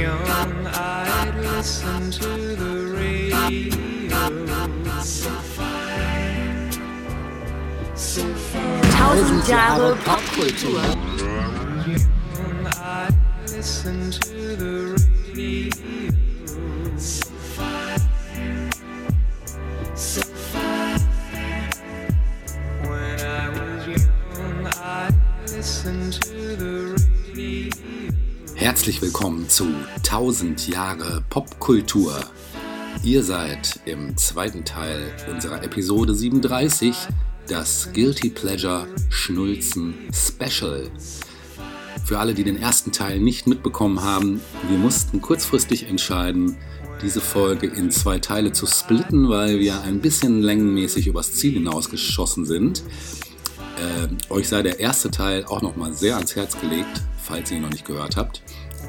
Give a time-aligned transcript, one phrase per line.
[0.00, 3.74] young, I'd listen to the radio.
[5.02, 6.72] So fine,
[7.94, 8.82] so fine.
[8.92, 10.82] Tausend Jahre Popkultur.
[11.18, 13.14] Young, I'd
[13.50, 14.74] listen to the
[15.34, 16.08] radio.
[28.78, 29.66] Herzlich willkommen zu
[29.96, 32.14] 1000 Jahre Popkultur.
[33.02, 36.94] Ihr seid im zweiten Teil unserer Episode 37,
[37.48, 40.92] das Guilty Pleasure Schnulzen Special.
[42.04, 46.56] Für alle, die den ersten Teil nicht mitbekommen haben, wir mussten kurzfristig entscheiden,
[47.02, 52.46] diese Folge in zwei Teile zu splitten, weil wir ein bisschen längenmäßig übers Ziel hinausgeschossen
[52.46, 52.84] sind.
[53.78, 57.64] Äh, euch sei der erste Teil auch nochmal sehr ans Herz gelegt, falls ihr ihn
[57.64, 58.40] noch nicht gehört habt.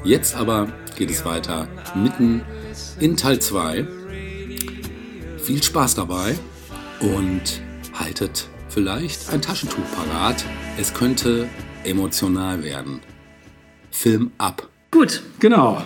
[0.04, 2.42] Jetzt aber geht es weiter mitten
[2.98, 3.86] in Teil 2.
[5.42, 6.38] Viel Spaß dabei
[7.00, 7.60] und
[7.94, 10.44] haltet vielleicht ein Taschentuch parat.
[10.78, 11.48] Es könnte
[11.84, 13.00] emotional werden.
[13.90, 14.68] Film ab.
[14.90, 15.82] Gut, Genau.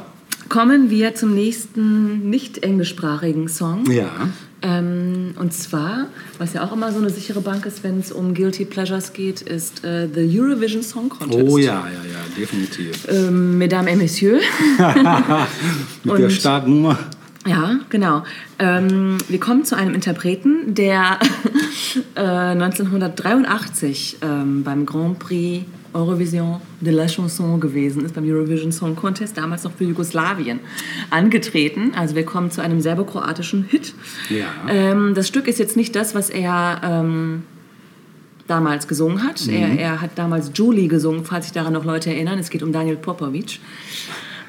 [0.49, 3.91] kommen wir zum nächsten nicht englischsprachigen Song.
[3.91, 4.29] Ja.
[4.67, 6.07] Ähm, und zwar,
[6.39, 9.43] was ja auch immer so eine sichere Bank ist, wenn es um Guilty Pleasures geht,
[9.43, 11.49] ist äh, The Eurovision Song Contest.
[11.51, 13.07] Oh ja, ja, ja, definitiv.
[13.11, 14.43] Ähm, Mesdames et Messieurs.
[16.05, 16.99] Mit der und- Startnummer.
[17.47, 18.25] Ja, genau.
[18.59, 21.19] Ähm, wir kommen zu einem Interpreten, der
[22.15, 28.97] äh, 1983 ähm, beim Grand Prix Eurovision de la Chanson gewesen ist, beim Eurovision Song
[28.97, 30.61] Contest, damals noch für Jugoslawien,
[31.11, 31.93] angetreten.
[31.97, 33.95] Also wir kommen zu einem serbokroatischen Hit.
[34.29, 34.47] Ja.
[34.69, 37.45] Ähm, das Stück ist jetzt nicht das, was er ähm,
[38.47, 39.47] damals gesungen hat.
[39.49, 42.39] Er, er hat damals Julie gesungen, falls sich daran noch Leute erinnern.
[42.39, 43.61] Es geht um Daniel Popovic.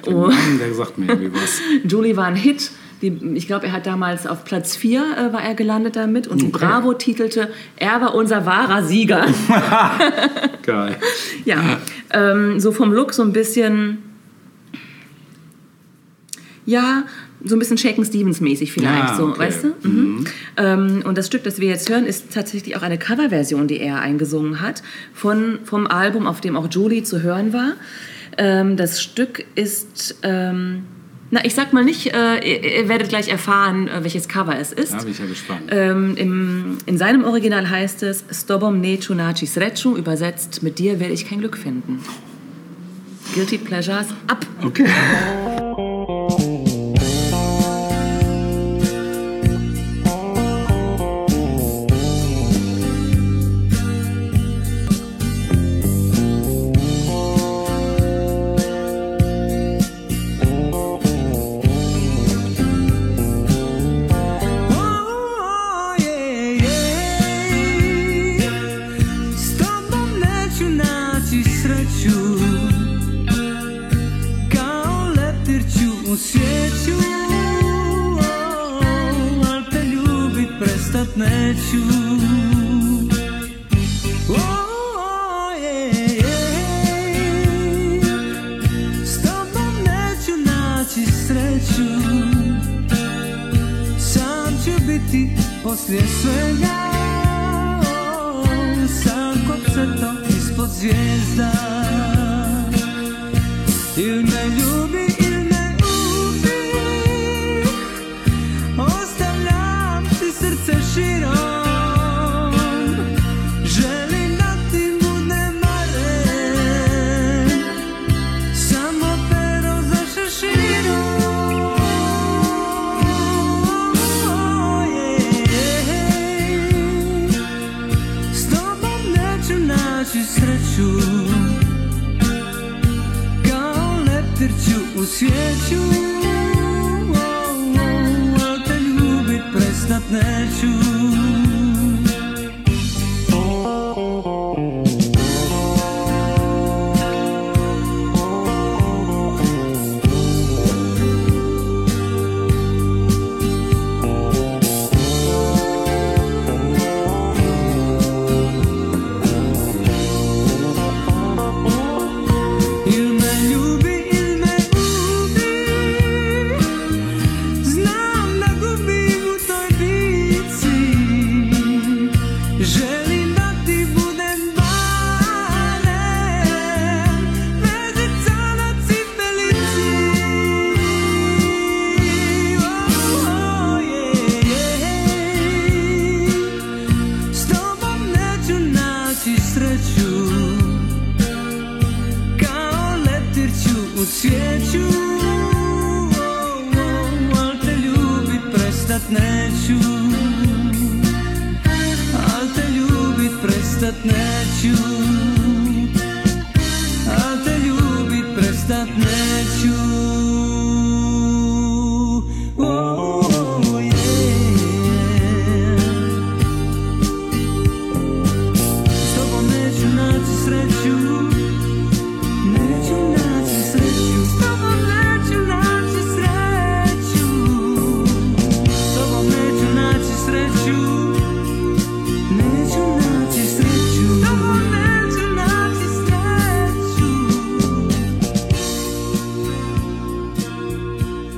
[0.08, 0.28] Oh.
[0.28, 1.62] Mann, der sagt mir irgendwie was.
[1.90, 2.72] Julie war ein Hit.
[3.02, 6.42] Die, ich glaube, er hat damals auf Platz 4 äh, war er gelandet damit und
[6.42, 6.66] die Okay.
[6.66, 9.26] Bravo titelte, er war unser wahrer Sieger.
[10.64, 10.96] Geil.
[11.46, 11.80] ja,
[12.12, 13.98] ähm, so vom Look so ein bisschen,
[16.66, 17.04] ja,
[17.44, 19.40] so ein bisschen Shaken Stevens mäßig vielleicht, Ah, so, okay.
[19.40, 19.88] weißt du?
[19.88, 20.26] Mhm.
[20.58, 24.00] Ähm, und das Stück, das wir jetzt hören, ist tatsächlich auch eine Coverversion, die er
[24.00, 24.82] eingesungen hat,
[25.14, 27.74] von, vom Album, auf dem auch Julie zu hören war.
[28.38, 30.86] Ähm, das Stück ist, ähm,
[31.32, 34.72] na, ich sag mal nicht, äh, ihr, ihr werdet gleich erfahren, äh, welches Cover es
[34.72, 34.94] ist.
[34.94, 35.70] Da bin ich ja gespannt.
[35.70, 41.14] Ähm, im, in seinem Original heißt es Stobom neću naći sreću, übersetzt mit dir werde
[41.14, 42.00] ich kein Glück finden.
[43.34, 44.46] Guilty Pleasures ab.
[44.64, 44.86] Okay.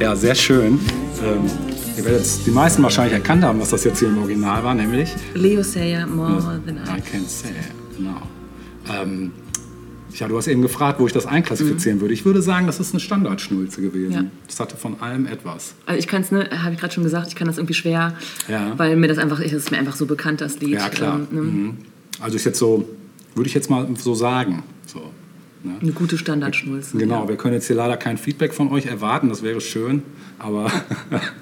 [0.07, 0.79] Ja, sehr schön.
[1.21, 1.41] Ähm,
[1.97, 4.73] ihr werdet jetzt die meisten wahrscheinlich erkannt haben, was das jetzt hier im Original war,
[4.73, 6.99] nämlich Leo Sayer, More Than I.
[6.99, 7.49] I Can Say.
[7.97, 8.21] Genau.
[8.89, 9.33] Ähm,
[10.13, 12.13] ja, du hast eben gefragt, wo ich das einklassifizieren würde.
[12.13, 14.13] Ich würde sagen, das ist eine Standardschnulze gewesen.
[14.13, 14.23] Ja.
[14.47, 15.73] Das hatte von allem etwas.
[15.85, 18.13] Also ich kann es, ne, habe ich gerade schon gesagt, ich kann das irgendwie schwer,
[18.47, 18.79] Ja.
[18.79, 20.69] weil mir das einfach, es ist mir einfach so bekannt, das Lied.
[20.69, 21.19] Ja, klar.
[21.33, 21.41] Ähm, ne?
[21.41, 21.77] Mhm.
[22.21, 22.87] Also ist jetzt so,
[23.35, 24.63] würde ich jetzt mal so sagen.
[24.85, 25.11] So,
[25.67, 25.75] ne?
[25.81, 26.97] Eine gute Standardschnulze.
[26.97, 27.29] Genau, Ja.
[27.29, 30.01] wir können jetzt hier leider kein Feedback von euch erwarten, das wäre schön,
[30.39, 30.71] aber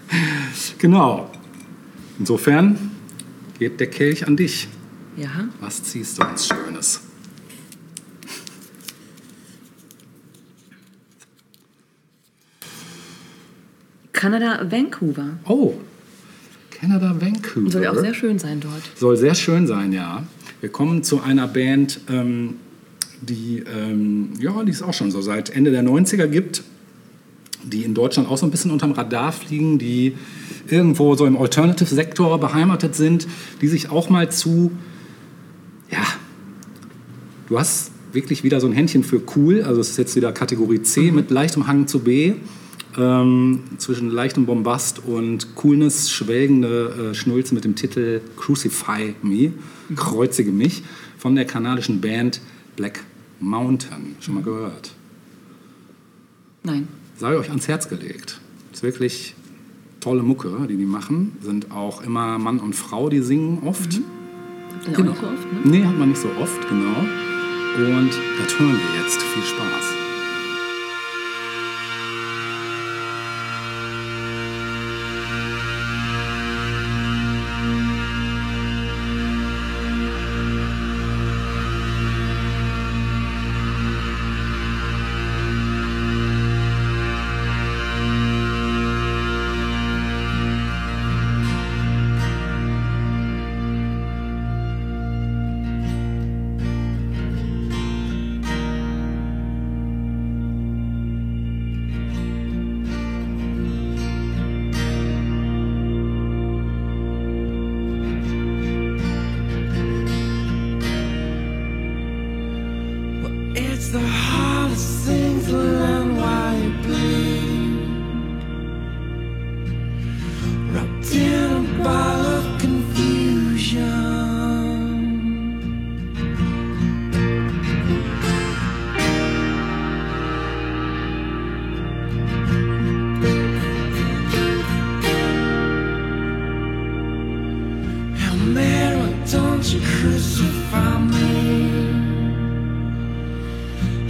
[0.79, 1.29] genau.
[2.19, 2.91] Insofern
[3.59, 4.67] geht der Kelch an dich.
[5.17, 5.29] ja.
[5.59, 7.01] Was ziehst du uns Schönes?
[14.13, 15.37] Kanada, Vancouver.
[15.47, 15.73] Oh,
[16.71, 17.69] Canada, Vancouver.
[17.71, 18.81] Soll ja auch sehr schön sein dort.
[18.95, 20.23] Soll sehr schön sein, ja.
[20.61, 22.55] Wir kommen zu einer Band, ähm,
[23.25, 26.63] die, ähm, ja, die es auch schon so seit Ende der 90er gibt,
[27.63, 30.13] die in Deutschland auch so ein bisschen unterm Radar fliegen, die
[30.69, 33.27] irgendwo so im Alternative-Sektor beheimatet sind,
[33.61, 34.71] die sich auch mal zu,
[35.91, 36.03] ja,
[37.47, 40.81] du hast wirklich wieder so ein Händchen für cool, also es ist jetzt wieder Kategorie
[40.81, 42.33] C mit leichtem Hang zu B,
[42.97, 49.51] ähm, zwischen leichtem Bombast und Coolness schwelgende äh, Schnulze mit dem Titel Crucify Me,
[49.95, 50.83] kreuzige mich,
[51.17, 52.39] von der kanadischen Band
[52.75, 53.01] Black
[53.39, 54.15] Mountain.
[54.19, 54.93] Schon mal gehört?
[56.63, 56.87] Nein.
[57.17, 58.39] sei euch ans Herz gelegt.
[58.73, 59.35] Ist wirklich
[59.99, 61.37] tolle Mucke, die die machen.
[61.41, 63.93] Sind auch immer Mann und Frau, die singen oft.
[63.93, 64.03] Sind
[64.87, 65.59] ja auch nicht so oft, ne?
[65.63, 66.99] Nee, hat man nicht so oft, genau.
[67.77, 69.21] Und das hören wir jetzt.
[69.21, 70.04] Viel Spaß.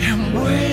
[0.07, 0.64] I'm waiting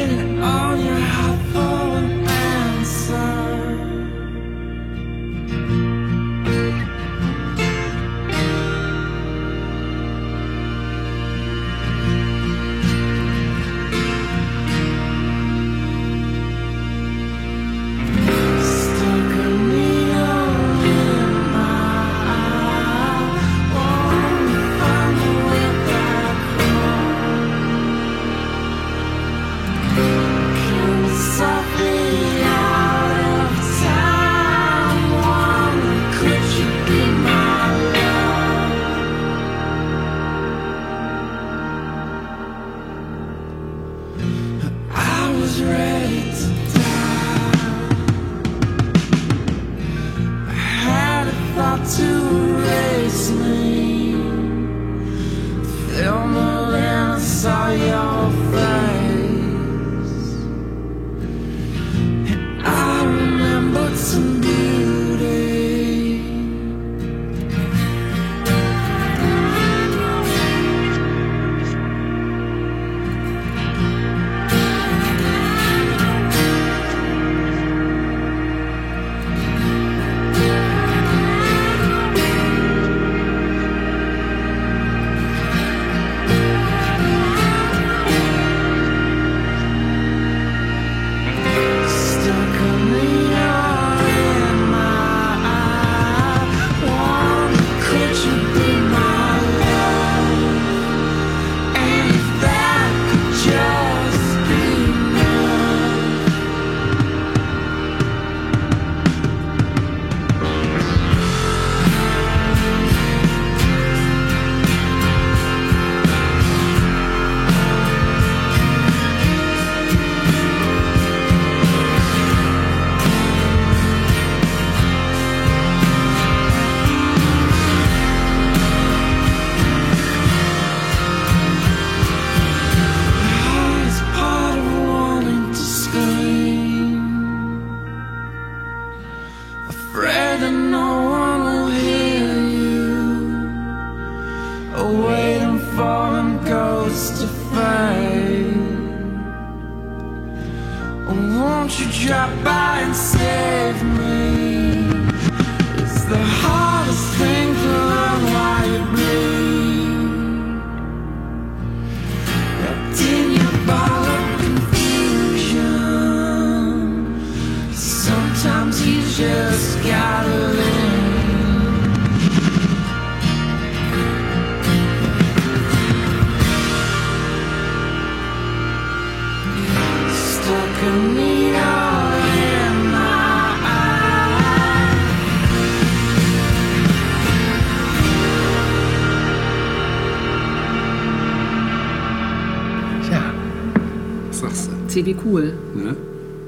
[195.02, 195.12] du?
[195.12, 195.54] CD cool.
[195.74, 195.96] Ne?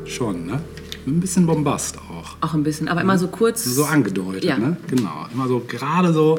[0.06, 0.60] Schon, ne?
[1.06, 2.36] Ein bisschen Bombast auch.
[2.40, 3.64] Auch ein bisschen, aber immer so kurz.
[3.64, 4.58] So angedeutet, Ja.
[4.58, 4.76] ne?
[4.88, 5.26] Genau.
[5.32, 6.38] Immer so gerade so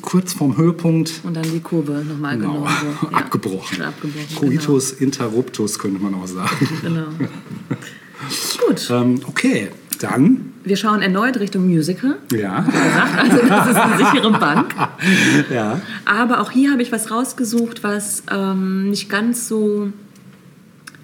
[0.00, 1.20] kurz vorm Höhepunkt.
[1.24, 2.52] Und dann die Kurve nochmal Genau.
[2.54, 2.70] genommen.
[3.00, 3.06] So.
[3.10, 3.16] Ja.
[3.18, 3.82] Abgebrochen.
[3.82, 4.36] Abgebrochen.
[4.36, 6.68] Coitus interruptus könnte man auch sagen.
[6.82, 7.06] Genau.
[7.18, 7.30] genau.
[8.68, 9.70] Gut, ähm, okay,
[10.00, 12.18] dann, wir schauen erneut Richtung Musical.
[12.32, 12.60] ja.
[12.60, 14.74] Gesagt, also das ist eine sichere Bank.
[15.52, 15.80] ja.
[16.04, 19.88] Aber auch hier habe ich was rausgesucht, was ähm, nicht ganz so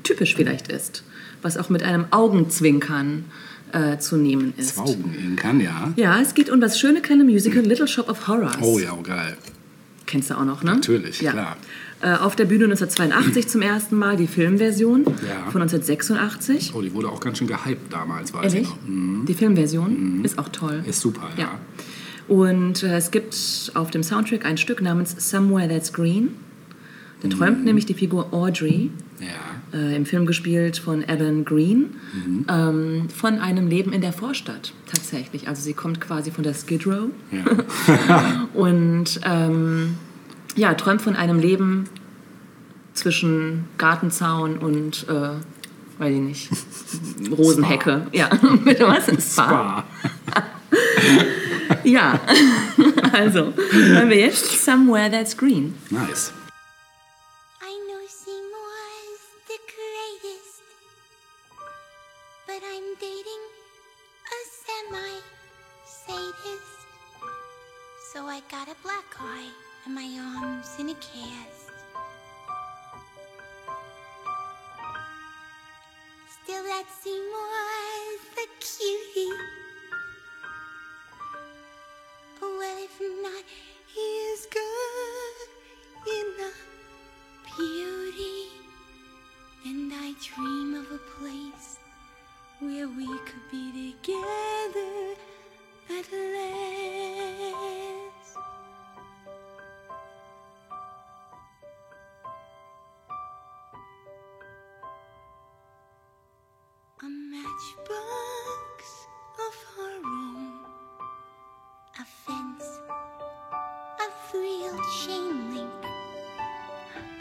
[0.08, 1.04] typisch vielleicht ist.
[1.42, 3.24] Was auch mit einem Augenzwinkern
[3.72, 4.76] äh, zu nehmen ist.
[5.36, 5.92] Kann, ja.
[5.96, 8.56] Ja, es geht um das schöne kleine Musical Little Shop of Horrors.
[8.60, 9.36] Oh ja, oh, geil.
[10.06, 10.72] Kennst du auch noch, ne?
[10.76, 11.32] Natürlich, ja.
[11.32, 11.56] klar.
[12.00, 15.50] Äh, auf der Bühne 1982 zum ersten Mal die Filmversion Ja.
[15.50, 16.72] von 1986.
[16.74, 18.62] Oh, die wurde auch ganz schön gehypt damals, weiß Ehrlich?
[18.62, 18.88] ich noch.
[18.88, 19.26] Mhm.
[19.26, 20.82] Die Filmversion ist auch toll.
[20.86, 21.42] Ist super, ja.
[21.44, 21.60] Ja.
[22.28, 26.30] Und äh, es gibt auf dem Soundtrack ein Stück namens Somewhere That's Green.
[27.20, 27.32] Da Mhm.
[27.32, 29.76] träumt nämlich die Figur Audrey, Ja.
[29.78, 32.46] äh, im Film gespielt von Alan Green, Mhm.
[32.48, 35.48] ähm, von einem Leben in der Vorstadt tatsächlich.
[35.48, 38.46] Also sie kommt quasi von der Skid Row ja.
[38.54, 39.96] und ähm,
[40.56, 41.84] ja, träumt von einem Leben
[42.94, 45.12] zwischen Gartenzaun und, äh,
[46.00, 46.50] weiß ich nicht,
[47.36, 48.06] Rosenhecke.
[48.12, 48.28] Ja,
[48.64, 49.06] bitte was?
[49.06, 49.84] Spa.
[50.28, 50.44] Spa.
[51.84, 52.20] Ja,
[53.12, 55.74] also, hören wir jetzt Somewhere That's Green.
[55.90, 56.32] Nice.
[69.88, 71.72] My arms in a cast.
[76.42, 79.32] Still, that Seymour's the cutie.
[82.40, 83.44] Well, if not,
[83.86, 85.48] he is good
[86.20, 86.66] enough
[87.56, 88.48] beauty.
[89.64, 91.78] And I dream of a place
[92.60, 95.14] where we could be together
[95.90, 98.17] at last.
[107.00, 109.06] A matchbox
[109.46, 110.64] of her own,
[111.96, 112.80] a fence,
[114.00, 115.84] a real chain link,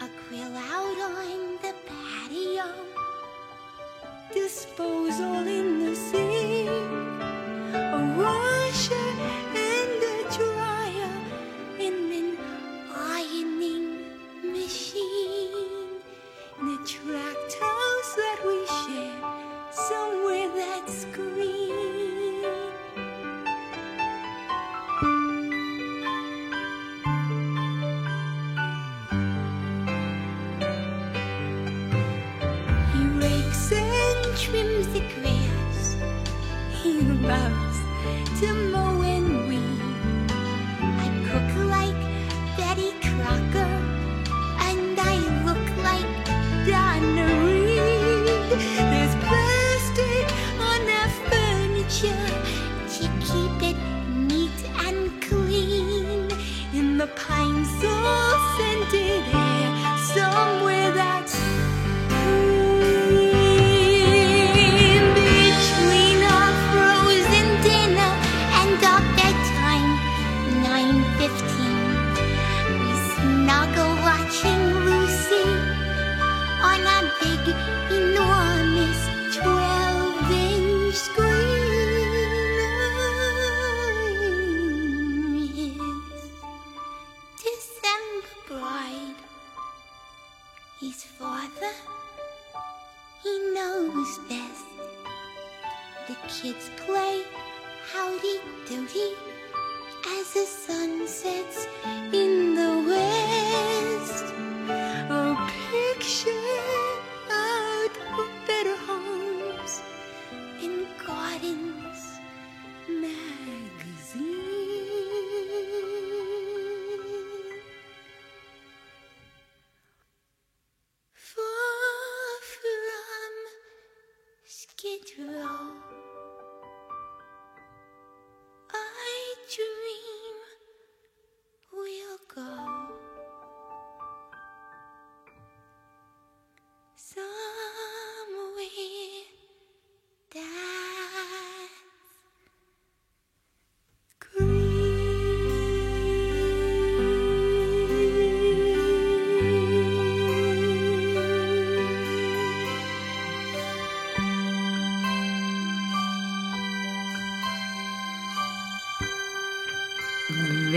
[0.01, 2.65] a grill out on the patio,
[4.33, 6.69] disposal in the sink,
[7.75, 9.46] a washer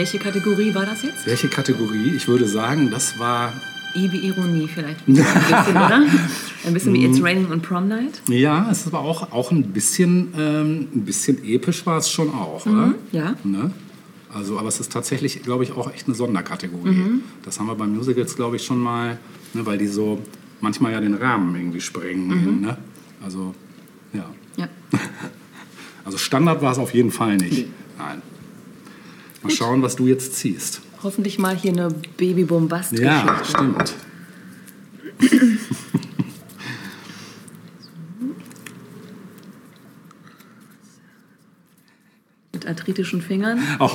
[0.00, 1.26] Welche Kategorie war das jetzt?
[1.26, 2.14] Welche Kategorie?
[2.16, 3.52] Ich würde sagen, das war.
[3.94, 5.06] I wie Ironie vielleicht.
[5.06, 6.06] Ein bisschen, oder?
[6.66, 8.22] Ein bisschen wie It's Raining on Prom Night.
[8.26, 12.30] Ja, es ist aber auch, auch ein bisschen, ähm, ein bisschen episch war es schon
[12.30, 12.94] auch, oder?
[13.12, 13.34] ja.
[13.44, 13.72] Ne?
[14.32, 17.20] Also, aber es ist tatsächlich, glaube ich, auch echt eine Sonderkategorie.
[17.44, 19.18] Das haben wir bei Musicals, glaube ich, schon mal,
[19.52, 20.18] ne, weil die so
[20.62, 22.62] manchmal ja den Rahmen irgendwie sprengen.
[22.62, 22.78] Ne?
[23.22, 23.54] Also,
[24.14, 24.24] ja.
[24.56, 24.66] Ja.
[26.02, 27.52] Also Standard war es auf jeden Fall nicht.
[27.58, 27.79] Nein.
[29.42, 30.80] Mal schauen, was du jetzt ziehst.
[31.02, 33.06] Hoffentlich mal hier eine Baby-Bombast-Geschichte.
[33.06, 33.94] Ja, stimmt.
[42.52, 43.88] Mit arthritischen Fingern Oh,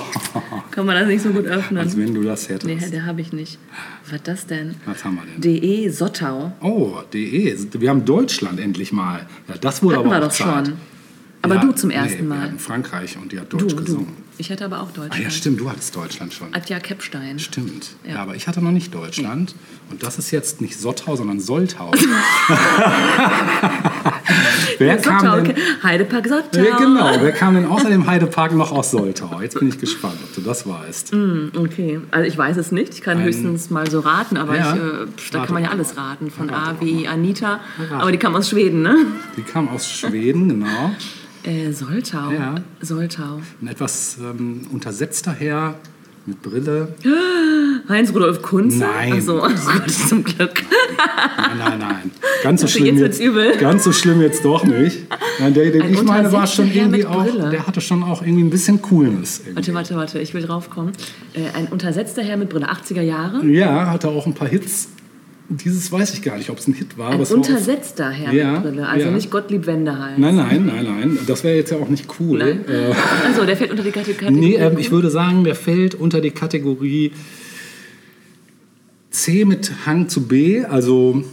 [0.72, 1.78] kann man das nicht so gut öffnen.
[1.84, 2.66] als wenn du das hättest.
[2.68, 3.60] nee, der habe ich nicht.
[4.10, 4.76] Was das denn?
[4.86, 5.42] Was haben wir denn?
[5.42, 6.54] DE Sottau.
[6.62, 7.58] Oh, DE.
[7.74, 9.28] Wir haben Deutschland endlich mal.
[9.50, 10.68] Ja, das wurde Hatten aber wir auch doch Zeit.
[10.68, 10.76] schon.
[11.42, 12.42] Aber Ja, du zum nee, ersten Wir Mal.
[12.44, 13.84] hatten Frankreich und die hat Du, Deutsch du.
[13.84, 14.08] gesungen.
[14.38, 15.16] Ich hatte aber auch Deutschland.
[15.16, 16.54] Ah ja, stimmt, du hattest Deutschland schon.
[16.54, 17.40] Adja Keppstein.
[17.40, 17.92] Stimmt.
[18.06, 18.16] Ja.
[18.16, 18.22] Ja.
[18.22, 19.56] aber ich hatte noch nicht Deutschland.
[19.90, 21.92] Und das ist jetzt nicht Sottau, sondern Soltau.
[24.78, 25.52] Wer kam Sottau, denn?
[25.52, 25.62] okay.
[25.84, 26.62] Heidepark Sottau.
[26.62, 27.12] Ja, genau.
[27.22, 29.40] Wer kam denn außer dem Heidepark noch aus Soltau?
[29.42, 31.14] Jetzt bin ich gespannt, ob du das weißt.
[31.58, 32.94] Okay, also ich weiß es nicht.
[32.94, 34.74] Ich kann Ein- höchstens mal so raten, aber Ja.
[34.74, 36.30] ich, äh, da Rate kann man ja alles raten.
[36.32, 37.08] Von A wie.
[37.08, 37.60] Anita.
[37.92, 38.98] Aber die kam aus Schweden, ne?
[39.38, 40.92] Die kam aus Schweden, genau.
[41.46, 42.32] Äh, Soltau.
[42.32, 42.56] Ja.
[42.82, 43.42] Soltau.
[43.62, 45.76] Ein etwas ähm, untersetzter Herr
[46.26, 46.96] mit Brille.
[47.88, 48.80] Heinz-Rudolf Kunze?
[48.80, 49.14] Nein.
[49.16, 50.64] Ach so, oh Gott, zum Glück.
[51.38, 52.12] Nein, nein, nein.
[52.44, 55.08] Ganz so schlimm jetzt jetzt, ganz so schlimm jetzt doch nicht.
[55.40, 57.50] Nein, der, den Ein ich meine, war schon Herr irgendwie auch.
[57.50, 59.40] Der hatte schon auch irgendwie ein bisschen Coolness.
[59.40, 59.56] Irgendwie.
[59.56, 60.94] Warte, warte, warte, ich will draufkommen.
[61.34, 63.44] Äh, ein untersetzter Herr mit Brille, 80er Jahre.
[63.46, 64.90] Ja, hatte auch ein paar Hits.
[65.48, 67.10] Dieses weiß ich gar nicht, ob es ein Hit war.
[67.12, 69.12] Ein aber untersetzter Herr Ja, mit Brille, also ja.
[69.12, 70.18] nicht Gottlieb Wendehals.
[70.18, 71.20] Nein, nein, nein, nein.
[71.28, 72.42] Das wäre jetzt ja auch nicht cool.
[72.42, 72.94] Äh,
[73.28, 74.32] Also, der fällt unter die Kategorie.
[74.34, 77.12] nee, ähm, ich würde sagen, der fällt unter die Kategorie
[79.12, 81.24] C mit Hang zu B, also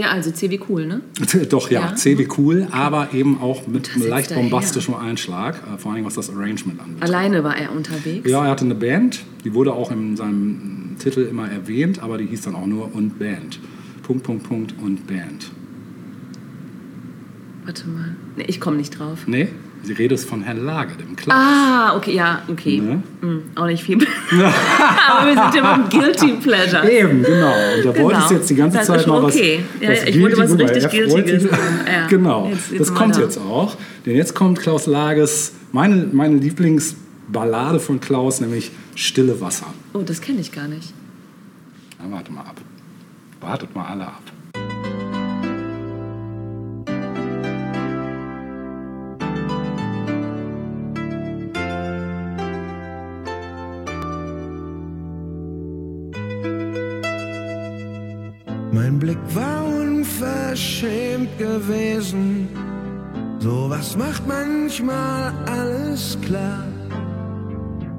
[0.00, 1.02] Ja, also C wie cool, ne?
[1.50, 1.94] doch ja, Ja.
[1.94, 6.14] C wie cool, aber eben auch mit einem leicht bombastischem Einschlag, äh, vor allem was
[6.14, 7.02] das Arrangement angeht.
[7.02, 8.26] Alleine war er unterwegs.
[8.26, 12.24] Ja, er hatte eine Band, die wurde auch in seinem Titel immer erwähnt, aber die
[12.24, 13.60] hieß dann auch nur und Band.
[14.02, 15.50] Punkt, Punkt, Punkt und Band.
[17.66, 18.16] Warte mal.
[18.36, 19.24] Nee, ich komme nicht drauf.
[19.26, 19.48] Nee,
[19.86, 21.36] die Rede ist von Herrn Lage, dem Klaus.
[21.38, 22.80] Ah, okay, ja, okay.
[22.80, 23.02] Ne?
[23.20, 23.96] Hm, auch nicht viel.
[25.08, 26.90] Aber wir sind ja beim Guilty Pleasure.
[26.90, 27.52] Eben, genau.
[27.76, 28.04] Und da Genau.
[28.04, 29.34] wolltest du jetzt die ganze Das Zeit mal was.
[29.34, 29.60] okay.
[29.80, 31.44] Ja, was ich wollte was richtig Guiltiges.
[31.44, 33.20] Ja, genau, jetzt- jetzt das kommt da.
[33.20, 33.76] jetzt auch.
[34.06, 39.66] Denn jetzt kommt Klaus Lages, meine, meine Lieblingsballade von Klaus, nämlich Stille Wasser.
[39.94, 40.92] Oh, das kenne ich gar nicht.
[41.98, 42.56] Na, warte mal ab.
[43.40, 44.22] Wartet mal alle ab.
[60.50, 62.48] Unverschämt gewesen.
[63.38, 66.64] Sowas macht manchmal alles klar.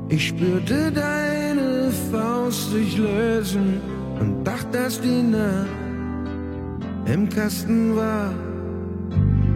[0.09, 3.79] Ich spürte deine Faust sich lösen
[4.19, 5.69] und dachte, dass die Nacht
[7.05, 8.33] im Kasten war.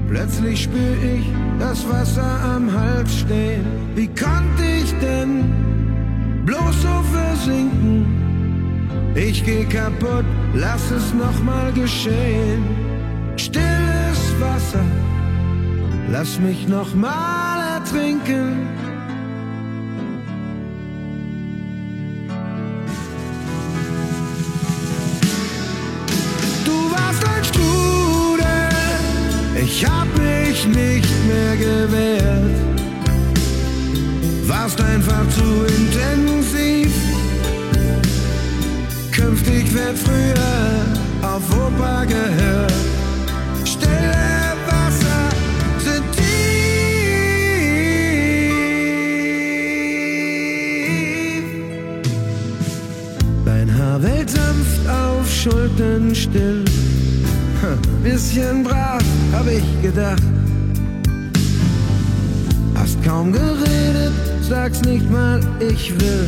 [0.07, 1.25] Plötzlich spür ich
[1.59, 3.65] das Wasser am Hals stehen.
[3.95, 8.05] Wie konnte ich denn bloß so versinken?
[9.15, 12.84] Ich geh kaputt, lass es nochmal geschehen.
[13.45, 14.83] Stilles Wasser,
[16.11, 18.67] lass mich nochmal ertrinken.
[26.65, 28.45] Du warst ein Strudel,
[29.63, 32.55] ich hab mich nicht mehr gewehrt.
[34.47, 36.91] Warst einfach zu intensiv.
[39.11, 42.94] Künftig wird früher auf Opa gehört.
[56.15, 56.63] Still.
[58.03, 60.23] Bisschen brav, hab ich gedacht.
[63.05, 66.27] Kaum geredet, sag's nicht mal, ich will.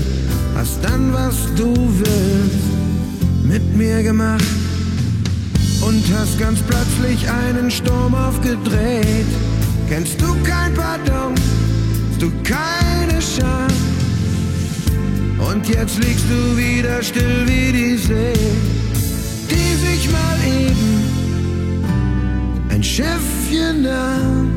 [0.56, 4.46] Hast dann, was du willst, mit mir gemacht.
[5.82, 9.26] Und hast ganz plötzlich einen Sturm aufgedreht.
[9.90, 11.34] Kennst du kein Pardon,
[12.12, 13.68] hast du keine Scham.
[15.52, 18.34] Und jetzt liegst du wieder still wie die See,
[22.88, 24.57] chef you now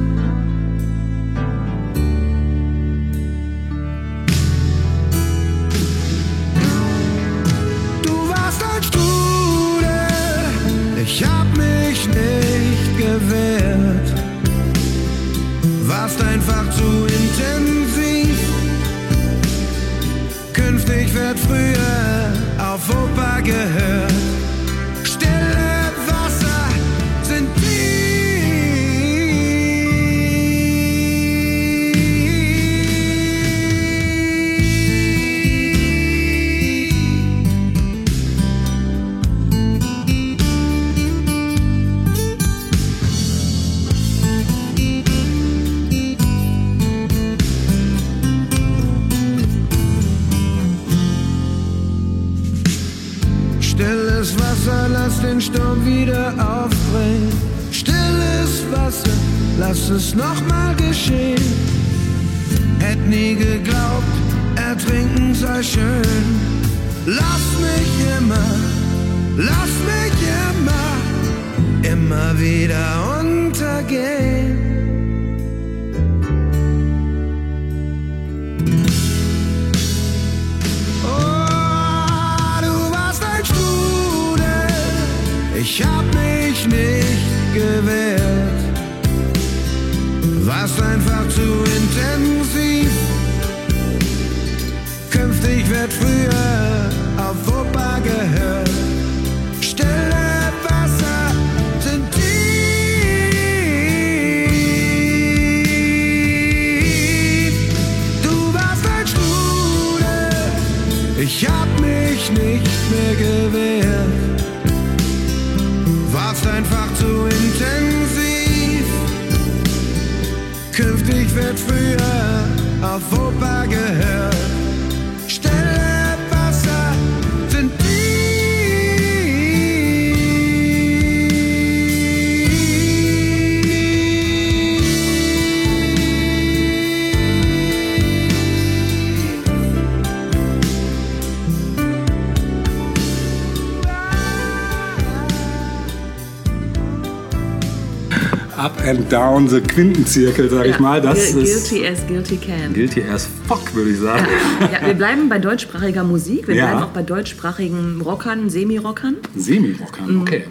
[149.10, 151.00] down the Quintenzirkel, sag ich mal.
[151.00, 152.72] Das Gu- ist Guilty as guilty can.
[152.72, 154.26] guilty as fuck, würde ich sagen.
[154.72, 156.66] Ja, wir bleiben bei deutschsprachiger Musik, wir Ja.
[156.68, 159.16] bleiben auch bei deutschsprachigen Rockern, Semi-Rockern.
[159.36, 160.44] Semi-Rockern, okay.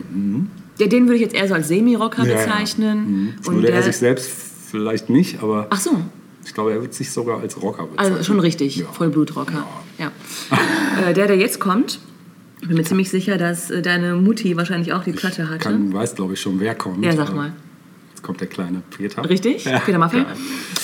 [0.79, 2.37] Ja, den würde ich jetzt eher so als Semi-Rocker Ja, ja.
[2.45, 2.97] bezeichnen.
[2.99, 3.33] Mhm.
[3.47, 4.29] Und würde er der, sich selbst
[4.69, 5.91] vielleicht nicht, aber ach so,
[6.45, 8.13] ich glaube, er wird sich sogar als Rocker bezeichnen.
[8.17, 8.85] also schon richtig, Ja.
[8.91, 9.65] Vollblutrocker.
[9.97, 10.11] Ja.
[11.09, 11.99] äh, der, der jetzt kommt,
[12.61, 15.59] ich bin mir ziemlich sicher, dass äh, deine Mutti wahrscheinlich auch die Platte hatte.
[15.59, 17.03] Kann, weiß, glaube ich, schon, wer kommt.
[17.05, 17.53] ja, sag mal.
[18.19, 19.27] Jetzt kommt der kleine Peter.
[19.29, 19.63] Richtig?
[19.63, 19.79] Ja.
[19.79, 20.17] Peter Maffay?
[20.17, 20.25] Ja.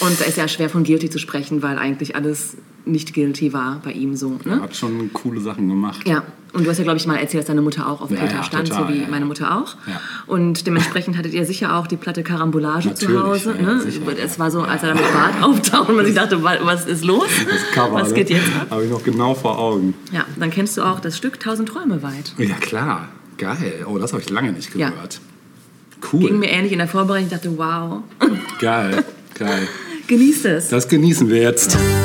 [0.07, 3.81] Und da ist ja schwer von guilty zu sprechen, weil eigentlich alles nicht guilty war
[3.83, 4.39] bei ihm so.
[4.45, 4.61] Er Ne?
[4.61, 6.07] hat schon coole Sachen gemacht.
[6.07, 8.21] Ja, und du hast ja, glaube ich, mal erzählt, dass deine Mutter auch auf Ja,
[8.21, 9.75] Peter stand, total, so wie meine Mutter auch.
[10.27, 13.53] Und dementsprechend hattet ihr sicher auch die Platte Karambolage zu Hause.
[13.61, 13.81] ne?
[13.81, 14.01] sicher.
[14.23, 16.85] Es war so, als er da mit Bart auftaucht und man sich dachte, wa- was
[16.85, 17.27] ist los?
[17.49, 18.15] Das Cover, was ne?
[18.15, 18.67] geht jetzt ab?
[18.69, 19.93] Habe ich noch genau vor Augen.
[20.13, 22.33] Ja, dann kennst du auch das Stück Tausend Träume weit.
[22.37, 23.09] Ja, klar.
[23.37, 23.85] Geil.
[23.85, 25.19] Oh, das habe ich lange nicht gehört.
[26.11, 26.27] Cool.
[26.27, 28.01] Ging mir ähnlich in der Vorbereitung, ich dachte, wow,
[28.59, 29.03] Geil.
[29.33, 29.67] Geil.
[30.07, 30.69] genießt es.
[30.69, 31.75] Das genießen wir jetzt.
[31.75, 32.04] Weißt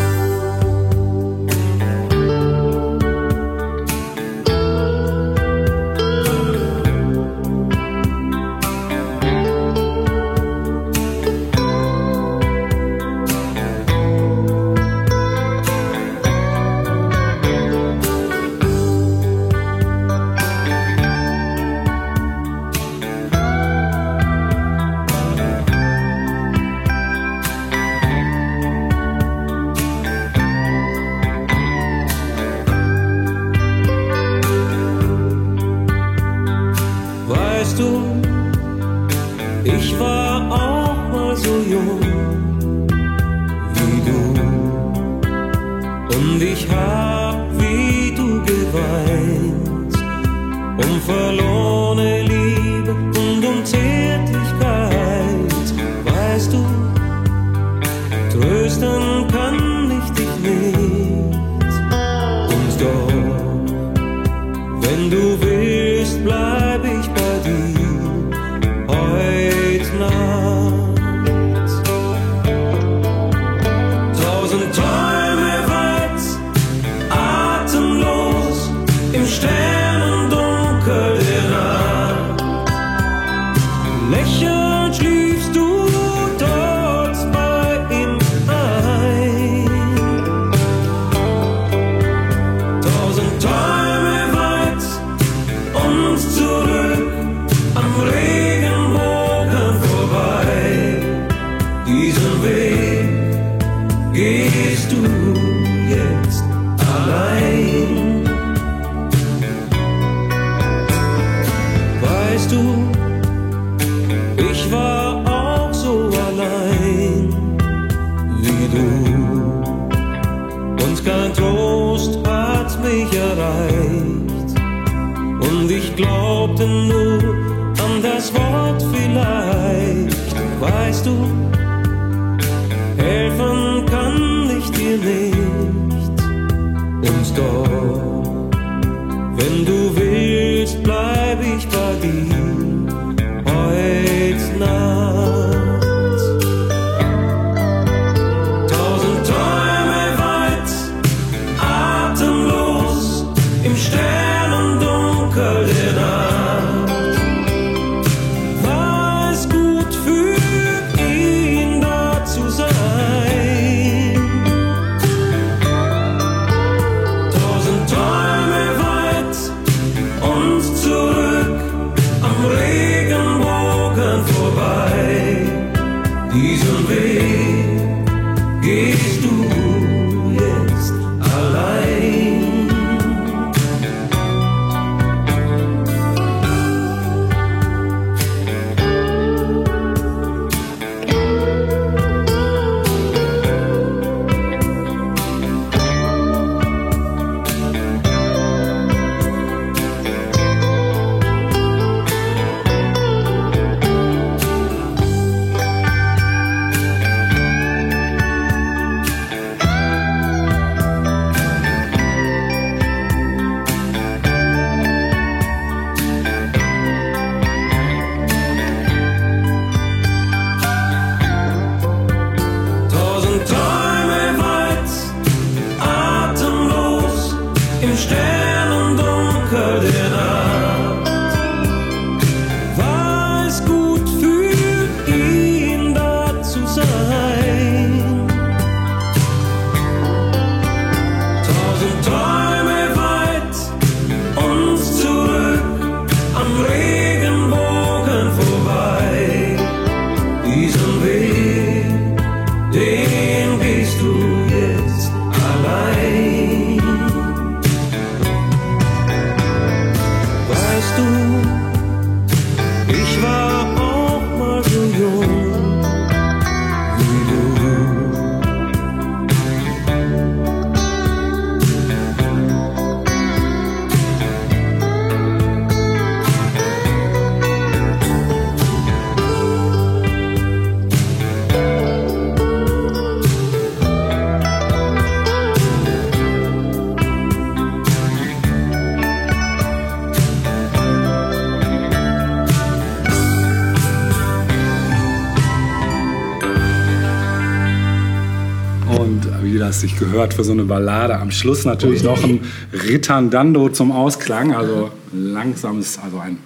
[300.11, 302.41] gehört für so eine Ballade, am Schluss natürlich noch ein
[302.73, 306.39] Ritandando zum Ausklang, also langsames, also ein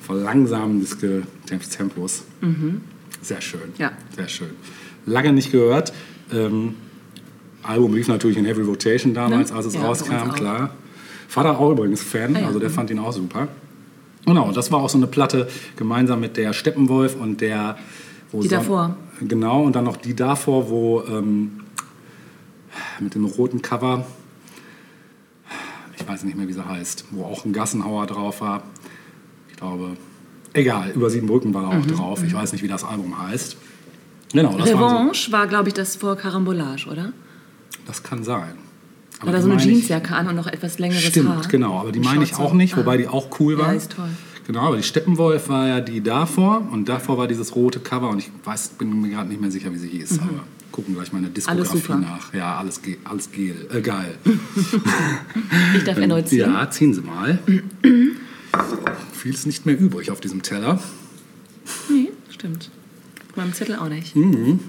[0.00, 0.98] Verlangsamen des
[1.70, 2.24] Tempos.
[3.22, 3.60] Sehr schön.
[3.78, 3.92] Ja.
[4.16, 4.50] Sehr schön.
[5.06, 5.92] Lange nicht gehört.
[6.32, 6.74] Ähm,
[7.62, 9.56] Album lief natürlich in Heavy Rotation damals, Ne?
[9.56, 10.70] als es Ja, rauskam, klar.
[11.28, 12.74] Vater auch übrigens Fan, Ah ja, also der mhm.
[12.74, 13.48] fand ihn auch super.
[14.26, 17.76] Genau, das war auch so eine Platte gemeinsam mit der Steppenwolf und der.
[18.32, 18.96] Die davor.
[19.20, 21.60] Genau, und dann noch die davor, wo ähm,
[23.00, 24.06] mit dem roten Cover,
[25.98, 28.62] ich weiß nicht mehr, wie sie heißt, wo auch ein Gassenhauer drauf war.
[29.50, 29.96] Ich glaube,
[30.52, 32.22] egal, über sieben Brücken war da auch drauf.
[32.24, 33.56] Ich weiß nicht, wie das Album heißt.
[34.32, 37.04] Genau, das, Revanche war, glaube ich, das vor Karambolage, oder?
[37.06, 38.54] so, das kann sein.
[39.20, 41.42] Aber War da die so eine Jeansjacke an und noch etwas längeres Stimmt, Haar.
[41.48, 42.96] genau, aber die meine ich auch nicht, wobei Ah.
[42.96, 43.68] die auch cool war.
[43.68, 44.08] Ja, ist toll.
[44.46, 48.18] Genau, aber die Steppenwolf war ja die davor und davor war dieses rote Cover und
[48.18, 50.40] ich weiß, bin mir gerade nicht mehr sicher, wie sie hieß, aber
[50.72, 51.34] gucken gleich meine Mhm.
[51.34, 52.32] Diskografie nach.
[52.34, 54.16] Ja, alles, alles gel, äh, geil.
[55.76, 56.40] Ich darf erneut ziehen.
[56.40, 57.38] Ja, ziehen Sie mal.
[59.12, 60.80] Viel ist nicht mehr übrig auf diesem Teller.
[61.88, 62.70] Nee, stimmt.
[63.30, 64.14] Auf meinem Zettel auch nicht.
[64.16, 64.60] Mhm.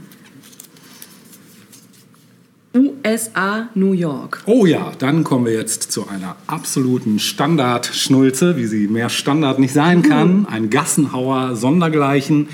[2.76, 4.42] USA, New York.
[4.46, 9.74] Oh ja, dann kommen wir jetzt zu einer absoluten Standard-Schnulze, wie sie mehr Standard nicht
[9.74, 10.48] sein kann.
[10.48, 12.48] Ein Gassenhauer sondergleichen,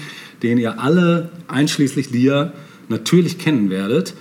[0.43, 2.51] den ihr alle, einschließlich dir,
[2.89, 4.13] natürlich kennen werdet.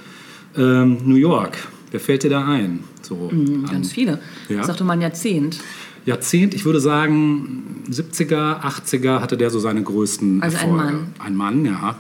[0.57, 1.59] Ähm, New York,
[1.91, 2.81] wer fällt dir da ein?
[3.03, 4.21] So an Ganz viele.
[4.49, 4.63] Ja.
[4.65, 5.59] Sag doch mal ein Jahrzehnt.
[6.07, 10.85] Jahrzehnt, ich würde sagen 70er, 80er hatte der so seine größten Also ein Erfolge.
[10.93, 11.07] Mann.
[11.19, 11.97] Ein Mann, ja.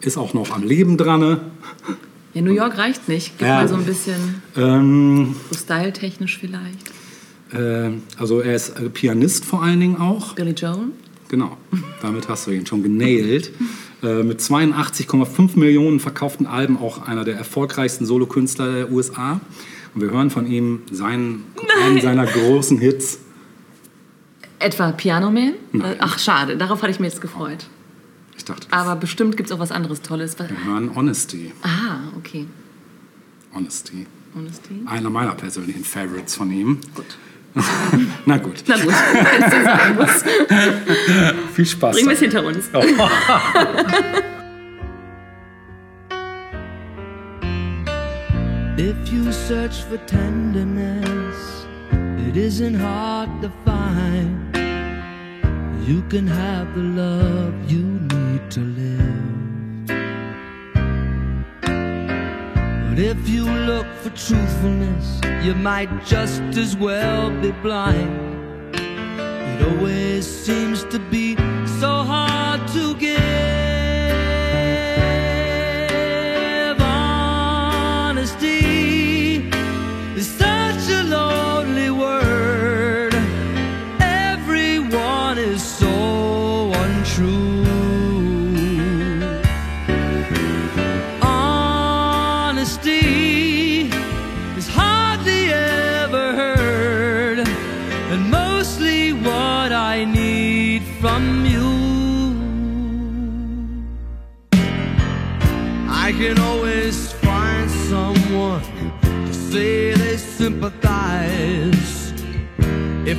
[0.00, 1.20] Ist auch noch am Leben dran.
[1.20, 1.40] ne?
[2.34, 3.38] Ja, New York reicht nicht.
[3.38, 3.56] Gib Ja.
[3.56, 6.90] mal so ein bisschen Ähm, so styletechnisch vielleicht.
[7.52, 10.34] äh, also er ist äh, Pianist vor allen Dingen auch.
[10.34, 10.88] Billy Joel.
[11.28, 11.56] Genau,
[12.02, 13.52] damit hast du ihn schon genailt.
[14.02, 19.40] Äh, mit 82,5 Millionen verkauften Alben auch einer der erfolgreichsten Solokünstler der USA.
[19.94, 21.44] Und wir hören von ihm seinen,
[21.82, 23.18] einen seiner großen Hits.
[24.58, 25.54] Etwa Piano Man?
[25.72, 25.96] Nein.
[25.98, 27.66] Ach, schade, darauf hatte ich mir jetzt gefreut.
[28.36, 30.38] Ich dachte, Aber bestimmt gibt es auch was anderes Tolles.
[30.38, 31.52] Wir hören Honesty.
[31.62, 32.46] Ah, okay.
[33.54, 34.06] Honesty.
[34.34, 34.82] Honesty.
[34.86, 36.78] Einer meiner persönlichen Favorites von ihm.
[36.94, 37.04] Gut.
[38.26, 40.24] Na gut, Na gut, wenn es sein muss.
[41.54, 41.96] viel Spaß.
[41.96, 42.70] Bringen wir es hinter uns.
[48.76, 51.66] If you search for tenderness,
[52.28, 54.56] it isn't hard to find.
[55.86, 58.89] You can have the love you need to live.
[63.00, 68.74] If you look for truthfulness, you might just as well be blind.
[68.74, 71.36] It always seems to be
[71.80, 72.29] so hard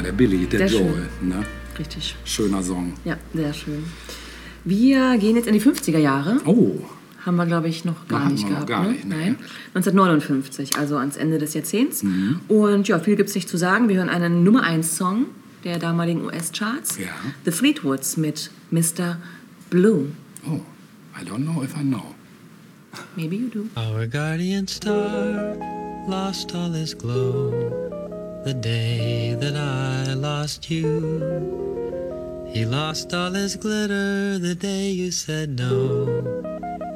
[0.00, 0.80] Ja, der Billy, der Sehr.
[0.80, 1.08] Joel.
[1.20, 1.44] Ne?
[1.78, 2.16] Richtig.
[2.24, 2.94] Schöner Song.
[3.04, 3.84] Ja, sehr schön.
[4.64, 6.40] Wir gehen jetzt in die 50er Jahre.
[6.46, 6.78] Oh,
[7.26, 8.66] Haben wir, glaube ich, noch gar Hatten nicht gehabt.
[8.66, 8.92] gar ne?
[8.92, 9.14] nicht, nee.
[9.14, 9.36] Nein.
[9.74, 12.02] 1959, also ans Ende des Jahrzehnts.
[12.02, 12.40] Mhm.
[12.48, 13.90] Und ja, viel gibt es nicht zu sagen.
[13.90, 15.26] Wir hören einen Nummer 1 Song
[15.64, 16.96] der damaligen US-Charts.
[16.96, 17.08] Ja.
[17.44, 19.18] The Fleetwoods mit Mr.
[19.68, 20.12] Blue.
[20.48, 20.60] oh,
[21.14, 22.14] I don't know if I know.
[23.16, 23.66] Maybe you do.
[23.76, 25.56] Our guardian star
[26.08, 27.52] lost all his glow
[28.44, 32.48] the day that I lost you.
[32.52, 36.08] He lost all his glitter the day you said no,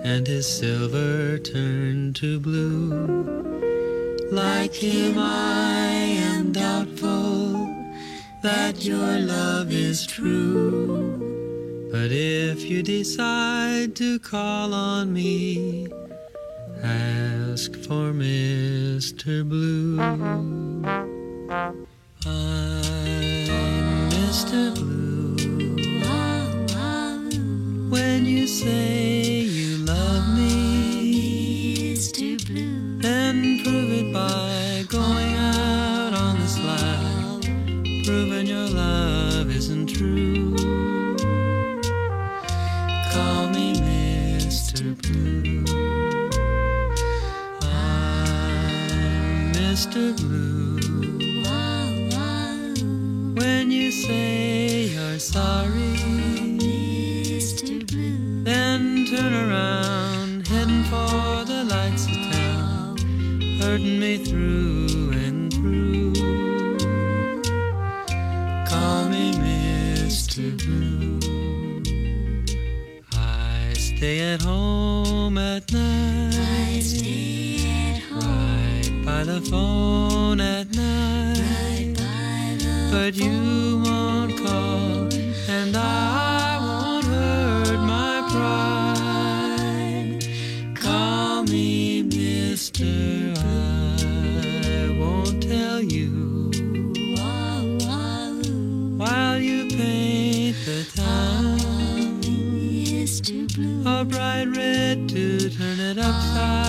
[0.03, 3.45] and his silver turned to blue.
[4.31, 5.91] Like him, I
[6.33, 7.69] am doubtful
[8.43, 11.89] that your love is true.
[11.93, 15.89] But if you decide to call on me,
[16.83, 19.49] ask for Mr.
[19.49, 21.14] Blue.
[21.55, 21.87] I'm
[24.11, 24.75] Mr.
[24.75, 25.37] Blue.
[27.91, 31.95] When you say you love me,
[32.49, 32.99] blue.
[32.99, 37.43] Then prove it by going out on the slide,
[38.05, 40.57] proving your love isn't true.
[43.13, 45.01] Call me Mr.
[45.01, 45.65] Blue.
[47.63, 50.17] I'm Mr.
[50.17, 50.54] Blue.
[55.25, 55.97] Sorry,
[56.61, 57.87] Mr.
[57.87, 62.99] Blue, then turn around, heading for the lights of town,
[63.59, 66.13] hurting me through and through.
[68.67, 70.59] Call me Mr.
[70.63, 71.19] Blue.
[73.15, 76.35] I stay at home at night.
[76.37, 81.39] I stay at home Right by the phone at night.
[81.39, 83.31] right by the But you
[83.77, 83.94] won't call,
[85.55, 90.19] and I won't hurt my pride.
[90.75, 93.35] Call me Mister.
[93.37, 96.11] I won't tell you
[98.99, 101.59] while you paint the town
[102.23, 103.35] Mr.
[103.55, 103.85] Blue.
[103.87, 106.64] a bright red to turn it upside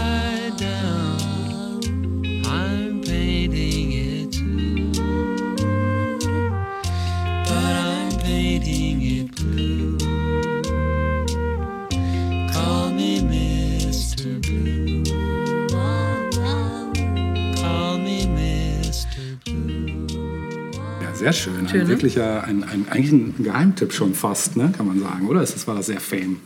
[21.25, 21.67] sehr schön.
[21.67, 21.89] Schön, ein ne?
[21.89, 24.71] wirklicher, ein, ein, eigentlich ein Geheimtipp schon fast, ne?
[24.75, 25.41] kann man sagen, oder?
[25.41, 26.39] Ist das, war das sehr fame?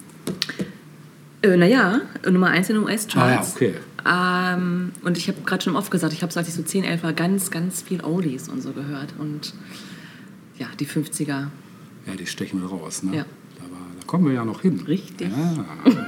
[1.41, 3.17] Äh, naja, Nummer 1 in den US-Charts.
[3.17, 3.73] Ah ja, okay.
[4.07, 7.03] Ähm, und ich habe gerade schon oft gesagt, ich habe als ich so 10, 11
[7.03, 9.13] war, ganz, ganz viel Oldies und so gehört.
[9.17, 9.53] Und
[10.57, 11.25] ja, die 50er.
[11.27, 11.49] Ja,
[12.17, 13.03] die stechen wir raus.
[13.03, 13.17] Ne?
[13.17, 13.25] Ja.
[13.57, 14.81] Da, war, da kommen wir ja noch hin.
[14.87, 15.29] Richtig.
[15.29, 15.65] Ja.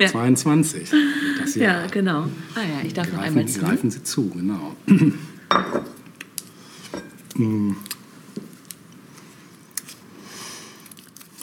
[0.00, 0.06] Ja.
[0.06, 0.92] 22.
[0.92, 1.02] wird
[1.40, 1.80] Das Jahr.
[1.80, 2.20] Ja, genau.
[2.54, 3.58] Ah ja, ich darf noch Greifen, einmal zu.
[3.58, 4.76] greifen Sie zu, genau.
[7.38, 7.76] Hm.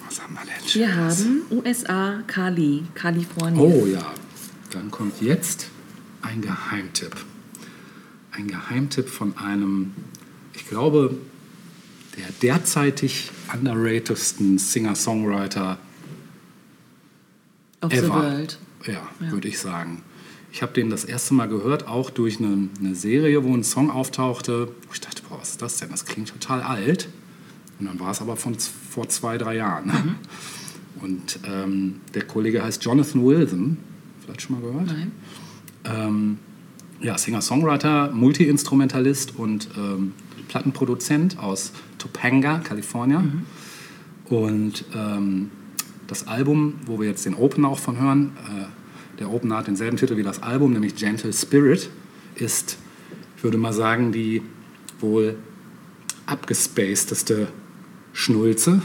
[0.06, 0.74] Was haben wir denn?
[0.74, 3.60] Wir haben USA, Cali, Kalifornien.
[3.60, 4.14] Oh ja,
[4.72, 5.70] dann kommt jetzt
[6.22, 7.16] ein Geheimtipp.
[8.32, 9.94] Ein Geheimtipp von einem,
[10.54, 11.18] ich glaube,
[12.18, 15.78] der derzeitig underratedsten Singer-Songwriter
[17.82, 18.10] of the ever.
[18.10, 18.60] World.
[18.86, 20.04] Ja, würde ich sagen.
[20.56, 23.92] Ich habe den das erste Mal gehört, auch durch eine, eine Serie, wo ein Song
[23.92, 24.70] auftauchte.
[24.94, 25.90] Ich dachte, boah, was ist das denn?
[25.90, 27.10] Das klingt total alt.
[27.78, 29.88] Und dann war es aber von vor zwei, drei Jahren.
[29.88, 30.16] Mhm.
[31.02, 33.76] Und ähm, der Kollege heißt Jonathan Wilson.
[34.22, 34.88] Vielleicht schon mal gehört?
[34.88, 35.12] Nein.
[35.84, 36.38] Ähm,
[37.02, 40.14] ja, Singer-Songwriter, Multi-Instrumentalist und ähm,
[40.48, 43.44] Plattenproduzent aus Topanga, Kalifornien.
[44.30, 45.52] Und ähm,
[46.08, 48.85] das Album, wo wir jetzt den Opener auch von hören, äh,
[49.20, 51.90] der Opener hat denselben Titel wie das Album, nämlich Gentle Spirit,
[52.36, 52.78] ist,
[53.38, 54.42] ich würde mal sagen, die
[55.00, 55.38] wohl
[56.26, 57.48] abgespacedeste
[58.14, 58.82] Schnulze,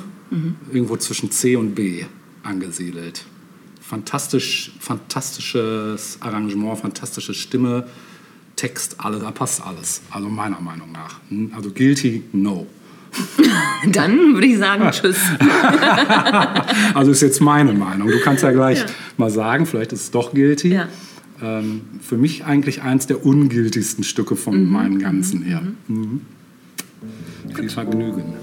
[0.72, 2.05] irgendwo zwischen C und B
[2.43, 3.24] angesiedelt.
[3.81, 7.89] Fantastisch, fantastisches Arrangement, fantastische Stimme,
[8.55, 10.03] Text, alles, da passt alles.
[10.11, 11.18] Also meiner Meinung nach.
[11.31, 12.66] Hm, Also guilty, no.
[13.93, 15.19] Dann würde ich sagen, tschüss.
[16.95, 18.09] Also ist jetzt meine Meinung.
[18.09, 18.87] Du kannst ja gleich Ja.
[19.17, 20.75] mal sagen, vielleicht ist es doch guilty.
[20.75, 20.89] Ja.
[21.43, 25.63] Ähm, für mich eigentlich eins der ungültigsten Stücke von Mhm, meinem Ganzen her.
[25.89, 26.21] Mhm.
[27.55, 28.35] Viel Vergnügen.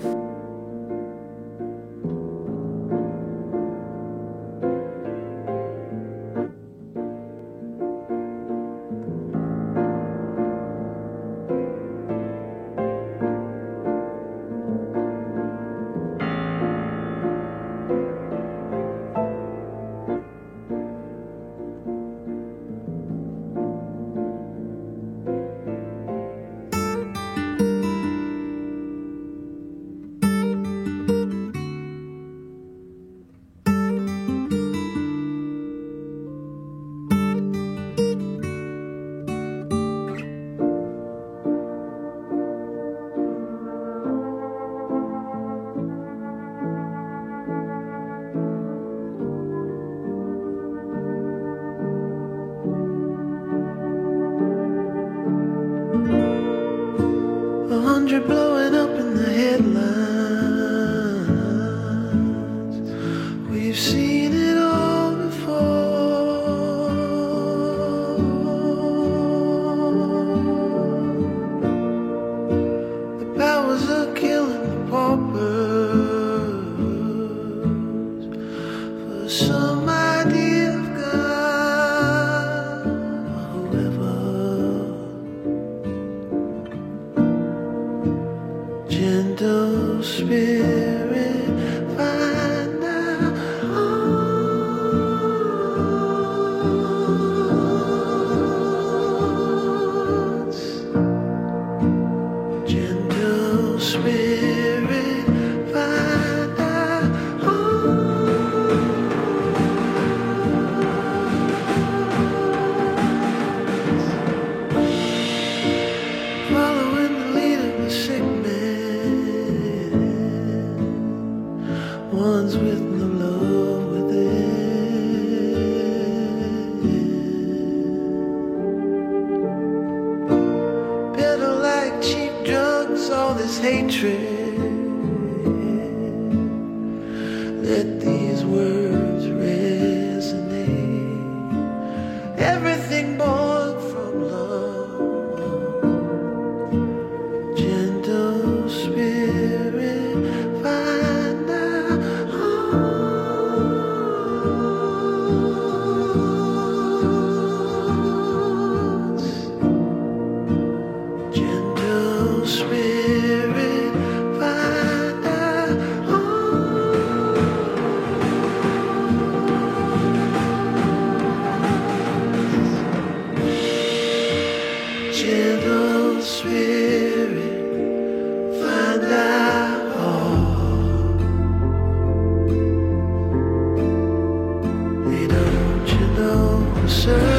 [187.07, 187.36] Know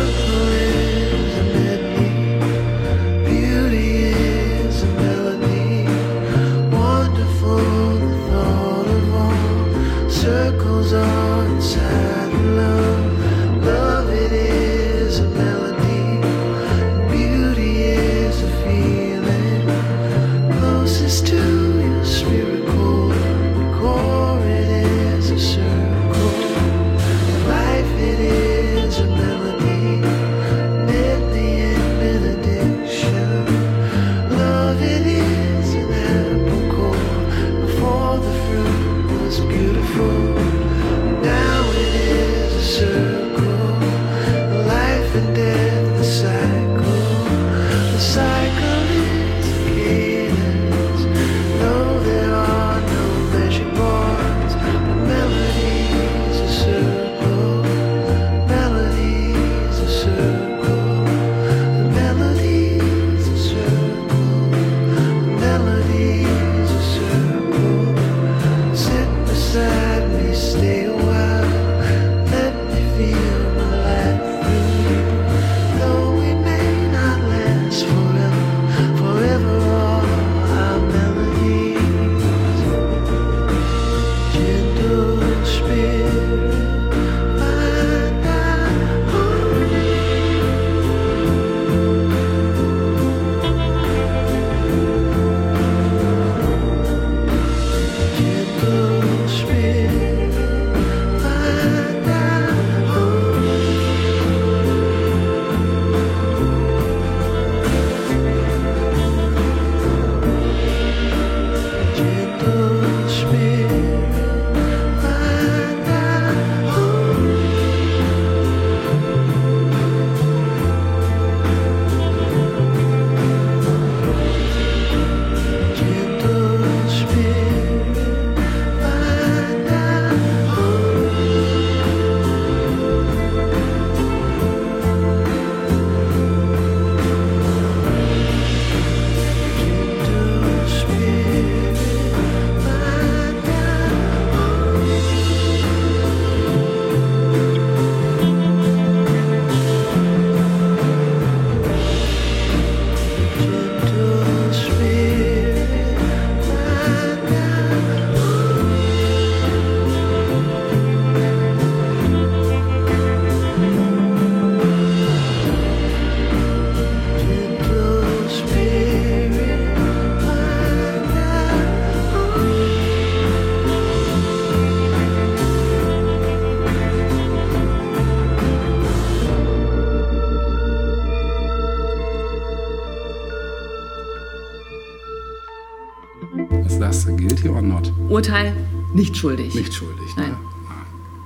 [187.42, 187.92] Guilty or not?
[188.08, 188.52] Urteil
[188.94, 189.54] nicht schuldig.
[189.54, 190.22] Nicht schuldig, ne?
[190.22, 190.36] Nein.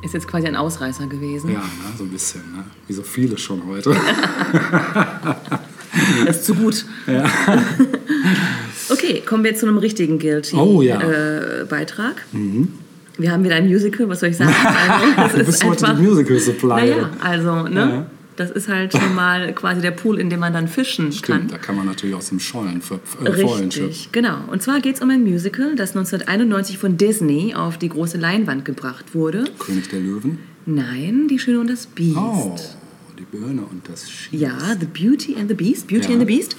[0.03, 1.51] Ist jetzt quasi ein Ausreißer gewesen.
[1.53, 1.65] Ja, ne?
[1.97, 2.41] so ein bisschen.
[2.53, 2.65] Ne?
[2.87, 3.95] Wie so viele schon heute.
[6.25, 6.87] Das ist zu gut.
[8.89, 10.97] okay, kommen wir zu einem richtigen Guilty Oh, ja.
[10.99, 11.03] Mhm.
[11.03, 12.25] äh, Beitrag.
[13.19, 14.55] Wir haben wieder ein Musical, was soll ich sagen?
[15.17, 16.69] Also, Du bist heute die Musical Supply.
[16.69, 17.81] Naja, also, ne?
[17.81, 18.07] Ja.
[18.43, 21.49] Das ist halt schon mal quasi der Pool, in dem man dann fischen Stimmt, kann.
[21.49, 22.83] da kann man natürlich aus dem Schollen
[23.25, 23.29] äh.
[23.29, 24.39] Richtig, genau.
[24.51, 28.65] Und zwar geht es um ein Musical, das 1991 von Disney auf die große Leinwand
[28.65, 29.45] gebracht wurde.
[29.59, 30.39] König der Löwen.
[30.67, 32.17] Nein, Die Schöne und das Biest.
[32.17, 32.57] Oh,
[33.19, 34.41] die Birne und das Schieß.
[34.41, 35.87] Ja, The Beauty and the Beast.
[35.87, 36.19] Beauty Ja.
[36.19, 36.57] and the Beast.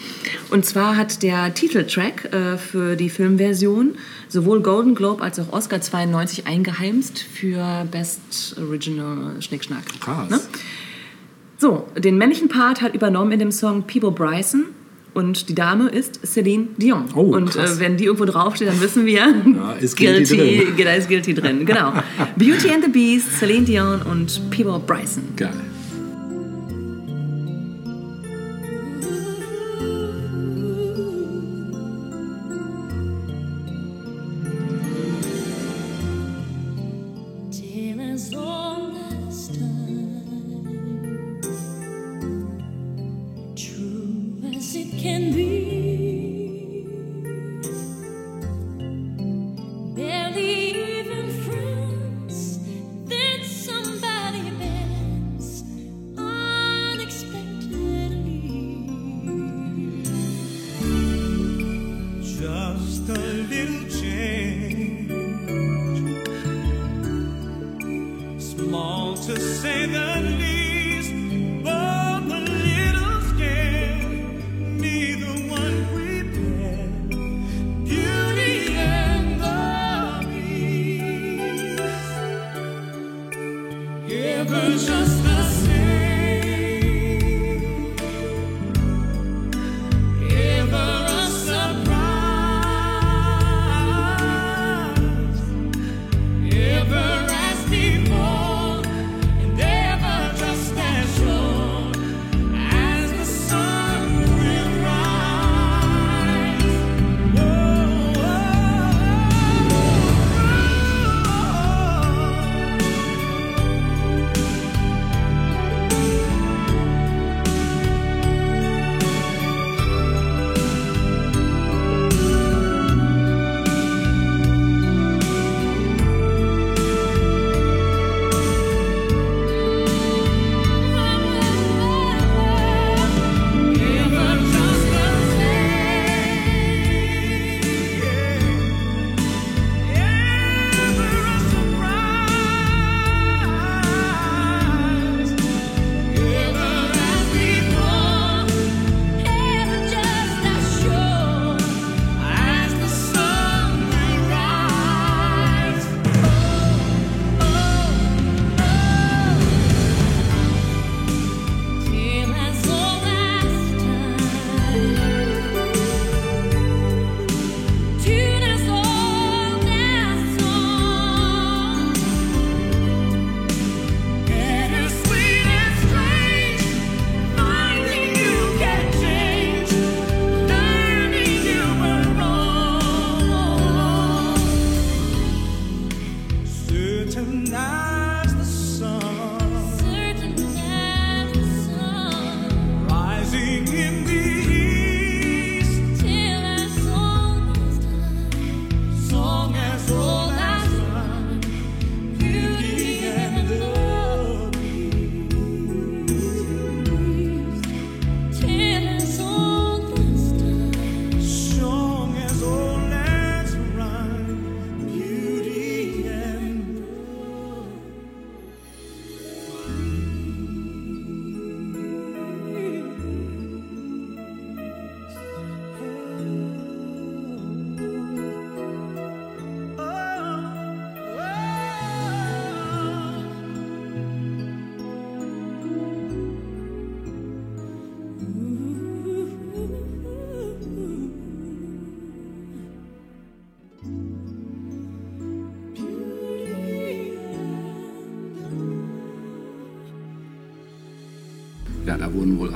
[0.49, 3.95] Und zwar hat der Titeltrack äh, für die Filmversion
[4.29, 9.83] sowohl Golden Globe als auch Oscar 92 eingeheimst für Best Original Schnickschnack.
[9.99, 10.29] Krass.
[10.29, 10.39] Ne?
[11.63, 14.65] So, den männlichen Part hat übernommen in dem Song Peebo Bryson
[15.13, 17.05] Und die Dame ist Celine Dion.
[17.15, 20.73] Oh, und äh, wenn die irgendwo draufsteht, dann wissen wir, Ja, ist Guilty drin.
[20.83, 21.65] da ist Guilty drin.
[21.65, 21.93] Genau.
[22.35, 25.23] Beauty and the Beast, Celine Dion und Peebo Bryson.
[25.37, 25.53] Geil.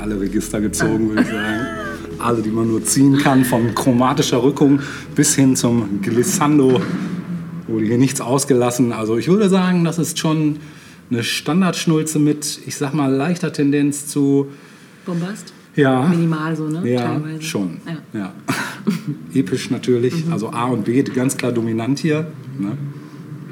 [0.07, 1.67] Alle Register gezogen, würde ich sagen.
[2.19, 4.79] Alle, die man nur ziehen kann, von chromatischer Rückung
[5.15, 6.81] bis hin zum Glissando,
[7.67, 8.93] wurde hier nichts ausgelassen.
[8.93, 10.57] Also ich würde sagen, das ist schon
[11.11, 14.47] eine Standardschnulze mit, ich sag mal, leichter Tendenz zu,
[15.05, 15.53] Bombast?
[15.75, 16.89] ja, Minimal so, ne?
[16.89, 17.41] ja, Teilweise.
[17.41, 17.77] schon,
[18.13, 18.19] Ja.
[18.19, 18.33] ja.
[19.33, 22.27] Episch natürlich, also A und B ganz klar dominant hier.
[22.57, 22.77] Ne?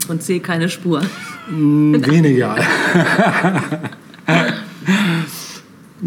[0.08, 1.01] Und C keine Spur.
[1.49, 2.56] Weniger.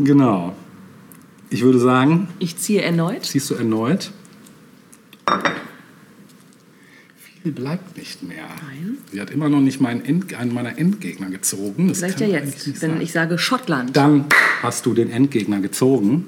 [0.05, 0.55] genau.
[1.51, 3.24] Ich würde sagen, Ich ziehe erneut.
[3.24, 4.11] ziehst du erneut.
[7.42, 8.44] Viel bleibt nicht mehr.
[8.66, 8.99] Nein.
[9.12, 11.88] Sie hat immer noch nicht meinen End, einen meiner Endgegner gezogen.
[11.88, 13.96] Das Vielleicht ja jetzt, wenn ich sage Schottland.
[13.96, 14.24] Dann
[14.62, 16.26] hast du den Endgegner gezogen.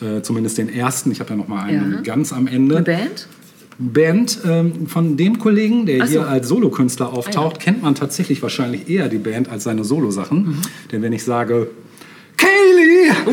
[0.00, 1.10] Äh, zumindest den ersten.
[1.12, 2.00] Ich habe ja noch mal einen Ja.
[2.00, 2.76] ganz am Ende.
[2.76, 3.28] Eine Band?
[3.78, 6.12] Band ähm, von dem Kollegen, der so.
[6.12, 7.64] hier als Solokünstler auftaucht, Ah, ja.
[7.64, 10.46] kennt man tatsächlich wahrscheinlich eher die Band als seine Solosachen.
[10.46, 10.62] Mhm.
[10.92, 11.68] Denn wenn ich sage,
[12.36, 13.32] Kaylee, Oh.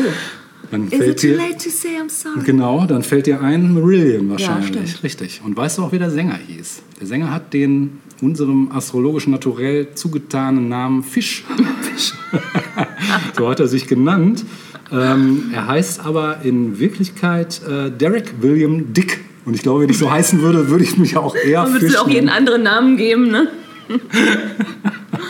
[0.70, 2.40] Dann Is it fällt too dir, late to say I'm sorry?
[2.44, 4.68] genau, dann fällt dir ein Marillion wahrscheinlich.
[4.70, 5.02] stimmt.
[5.04, 5.42] Richtig.
[5.44, 6.82] Und weißt du auch, wie der Sänger hieß?
[6.98, 11.44] Der Sänger hat den unserem astrologischen Naturell zugetanen Namen Fisch.
[11.82, 12.14] Fisch.
[13.36, 14.46] so hat er sich genannt.
[14.90, 19.20] Ähm, er heißt aber in Wirklichkeit äh, Derek William Dick.
[19.44, 21.96] Und ich glaube, wenn ich so heißen würde, würde ich mich auch eher Dann würdest
[21.96, 23.48] du auch jeden anderen Namen geben, ne?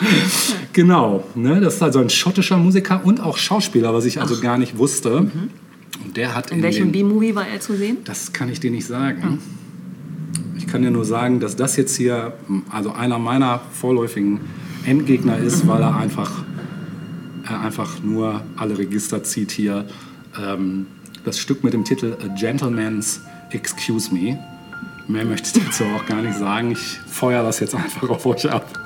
[0.72, 1.61] Genau, ne?
[1.61, 5.30] das ist also ein schottischer Musiker und auch Schauspieler, was ich also gar nicht wusste.
[6.05, 6.57] Und der hat Mhm.
[6.57, 7.98] In welchem B-Movie war er zu sehen?
[8.05, 9.38] Das kann ich dir nicht sagen.
[10.57, 12.32] Ich kann dir nur sagen, dass das jetzt hier
[12.70, 14.40] also einer meiner vorläufigen
[14.86, 16.44] Endgegner ist, weil er einfach,
[17.44, 19.86] er einfach nur alle Register zieht hier.
[20.40, 20.86] Ähm,
[21.24, 24.38] das Stück mit dem Titel A Gentleman's Excuse Me.
[25.09, 26.70] Mehr möchte ich dazu auch gar nicht sagen.
[26.72, 28.82] Ich feuer das jetzt einfach auf euch ab.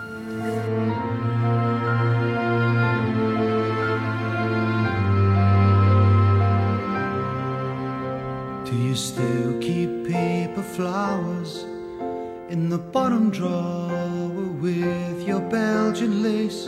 [13.30, 14.28] Drawer
[14.60, 16.64] with your Belgian lace?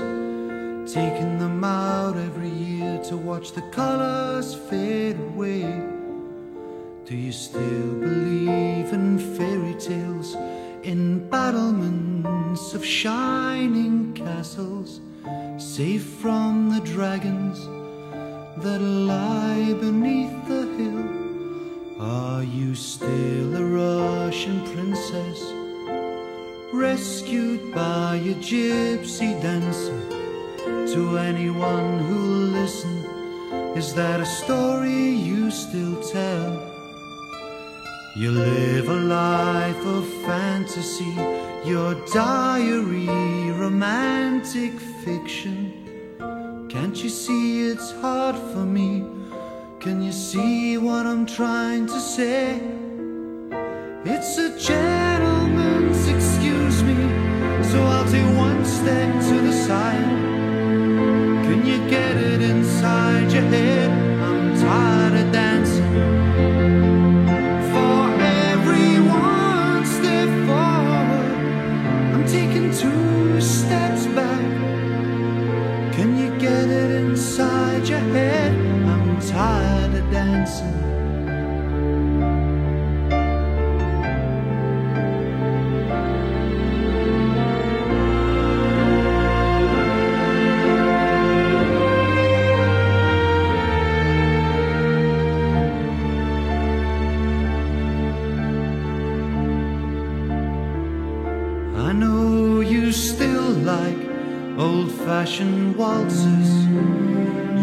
[0.92, 5.62] Taking them out every year to watch the colors fade away.
[7.04, 10.34] Do you still believe in fairy tales,
[10.82, 15.00] in battlements of shining castles,
[15.56, 17.58] safe from the dragons
[18.62, 22.00] that lie beneath the hill?
[22.00, 25.40] Are you still a Russian princess,
[26.72, 30.00] rescued by a gypsy dancer?
[30.94, 33.04] To anyone who'll listen,
[33.76, 36.68] is that a story you still tell?
[38.16, 41.14] You live a life of fantasy,
[41.64, 43.06] your diary,
[43.52, 44.72] romantic
[45.04, 45.74] fiction.
[46.68, 49.04] Can't you see it's hard for me?
[49.80, 52.60] Can you see what I'm trying to say?
[54.04, 55.07] It's a me,
[57.70, 60.08] so I'll take one step to the side.
[61.46, 63.90] Can you get it inside your head?
[64.22, 65.92] I'm tired of dancing.
[67.72, 68.00] For
[68.50, 71.34] every one step forward,
[72.14, 74.46] I'm taking two steps back.
[75.92, 78.52] Can you get it inside your head?
[78.92, 80.97] I'm tired of dancing.
[104.58, 106.66] Old fashioned waltzes.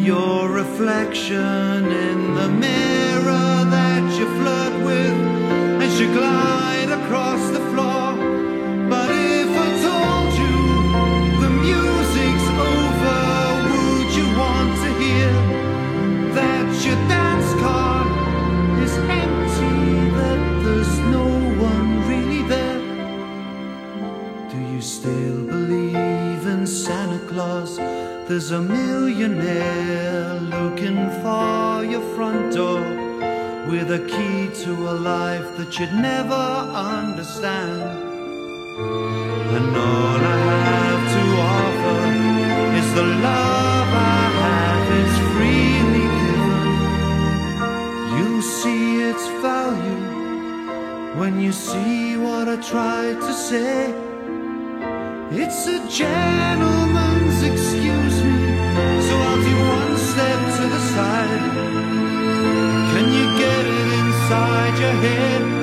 [0.03, 7.94] Your reflection in the mirror that you flirt with as you glide across the floor.
[28.27, 32.81] There's a millionaire looking for your front door
[33.69, 37.83] with a key to a life that you'd never understand.
[39.55, 41.23] And all I have to
[41.53, 42.01] offer
[42.79, 46.69] is the love I have is freely given.
[48.17, 50.01] You'll see its value
[51.19, 53.93] when you see what I tried to say.
[55.31, 57.44] It's a gentleman's
[62.91, 65.54] Can you get it inside your head?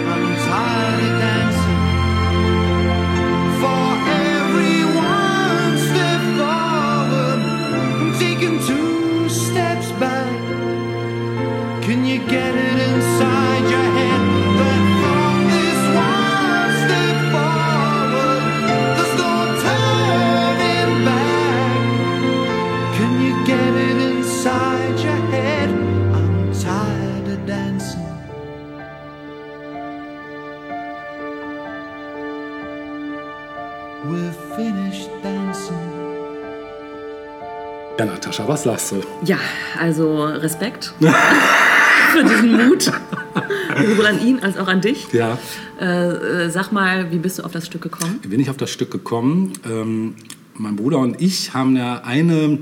[38.33, 39.01] Natascha, was sagst du?
[39.27, 39.39] Ja,
[39.79, 40.95] also Respekt
[42.13, 42.85] für diesen Mut.
[42.85, 45.13] Sowohl an ihn als auch an dich.
[45.13, 45.39] Ja,
[45.81, 48.21] Äh, äh, sag mal, wie bist du auf das Stück gekommen?
[48.23, 49.53] bin ich auf das Stück gekommen.
[49.69, 50.15] Ähm,
[50.55, 52.59] mein Bruder und ich haben ja eine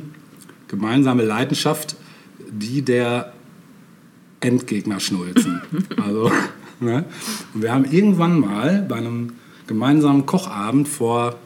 [0.68, 1.96] gemeinsame Leidenschaft,
[2.50, 3.32] die der
[4.40, 5.60] Endgegner schnulzen.
[6.04, 6.32] also,
[6.80, 7.04] ne?
[7.54, 9.34] Und wir haben irgendwann mal bei einem
[9.66, 11.36] gemeinsamen Kochabend vor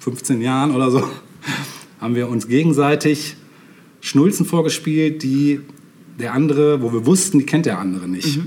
[0.00, 1.08] 15 Jahren oder so,
[2.00, 3.36] haben wir uns gegenseitig
[4.00, 5.60] Schnulzen vorgespielt, die
[6.18, 8.40] der andere, wo wir wussten, die kennt der andere nicht.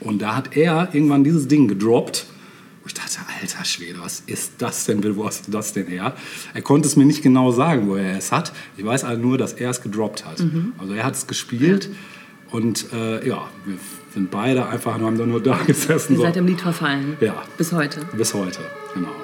[0.00, 2.26] Und da hat er irgendwann dieses Ding gedroppt.
[2.82, 5.16] Wo ich dachte, alter Schwede, was ist das denn?
[5.16, 6.14] Wo hast du das denn her?
[6.52, 8.52] Er konnte es mir nicht genau sagen, wo er es hat.
[8.76, 10.44] Ich weiß halt nur, dass er es gedroppt hat.
[10.78, 11.90] Also er hat es gespielt.
[12.50, 13.76] Und äh, ja, wir
[14.12, 16.12] sind beide einfach nur, haben da nur da gesessen.
[16.12, 16.22] Ihr so.
[16.22, 17.16] seid im Lied verfallen.
[17.20, 17.42] Ja.
[17.56, 18.00] Bis heute.
[18.16, 18.60] Bis heute,
[18.94, 19.14] genau.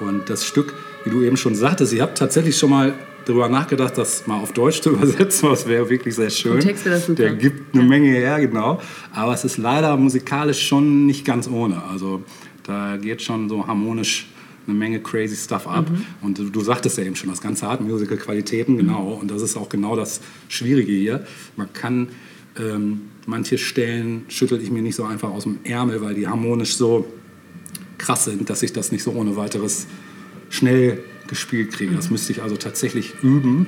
[0.00, 0.74] Und das Stück,
[1.04, 2.92] wie du eben schon sagtest, ich habe tatsächlich schon mal
[3.26, 6.60] darüber nachgedacht, das mal auf Deutsch zu übersetzen, das wäre wirklich sehr schön.
[6.60, 7.14] Text wäre super.
[7.14, 8.80] Der gibt eine Menge her, genau.
[9.12, 11.82] Aber es ist leider musikalisch schon nicht ganz ohne.
[11.84, 12.22] Also
[12.62, 14.28] da geht schon so harmonisch
[14.66, 15.90] eine Menge crazy Stuff ab.
[15.90, 16.04] Mhm.
[16.22, 19.18] Und du, du sagtest ja eben schon, das Ganze hat Musical-Qualitäten, genau.
[19.20, 21.26] Und das ist auch genau das Schwierige hier.
[21.56, 22.08] Man kann
[22.58, 26.76] ähm, manche Stellen schüttel ich mir nicht so einfach aus dem Ärmel, weil die harmonisch
[26.76, 27.06] so
[27.98, 29.86] krass sind, dass ich das nicht so ohne weiteres
[30.48, 31.94] schnell gespielt kriege.
[31.94, 33.66] Das müsste ich also tatsächlich üben.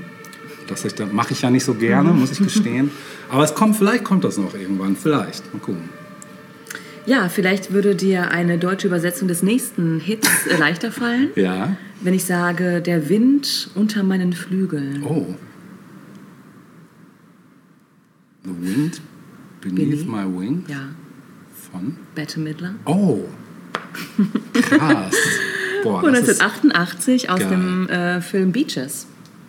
[0.67, 2.91] Das das mache ich ja nicht so gerne, muss ich gestehen.
[3.31, 5.53] Aber es kommt, vielleicht kommt das noch irgendwann, vielleicht.
[5.53, 5.89] Mal gucken.
[7.07, 11.75] Ja, vielleicht würde dir eine deutsche Übersetzung des nächsten Hits äh, leichter fallen, Ja.
[12.03, 15.03] wenn ich sage, der Wind unter meinen Flügeln.
[15.05, 15.35] Oh.
[18.45, 19.01] The Wind
[19.63, 20.07] Beneath Beneath?
[20.07, 20.89] My Wing Ja,
[21.73, 21.97] von.
[22.15, 22.75] Bette Midler.
[22.85, 23.21] Oh.
[24.53, 25.15] Krass.
[25.83, 27.49] Boah, Und das ist, 1988 aus geil.
[27.51, 29.07] dem äh, Film Beaches.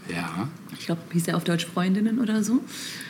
[0.10, 0.48] ja.
[0.80, 2.64] Ich glaube, hieß er auf Deutsch Freundinnen oder so.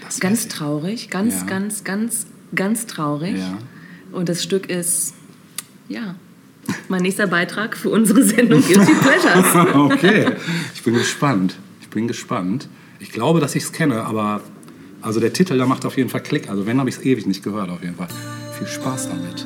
[0.03, 1.45] Das ganz traurig, ganz, Ja.
[1.45, 3.37] ganz, ganz, ganz traurig.
[3.37, 3.57] Ja.
[4.11, 5.13] Und das Stück ist,
[5.87, 6.15] ja,
[6.89, 9.65] mein nächster Beitrag für unsere Sendung Guilty Pleasures.
[9.75, 10.31] okay,
[10.73, 11.55] ich bin gespannt.
[11.79, 12.67] Ich bin gespannt.
[12.99, 14.41] Ich glaube, dass ich es kenne, aber
[15.01, 16.49] also der Titel, der macht auf jeden Fall Klick.
[16.49, 18.07] Also wenn, habe ich es ewig nicht gehört, auf jeden Fall.
[18.57, 19.45] Viel Spaß damit.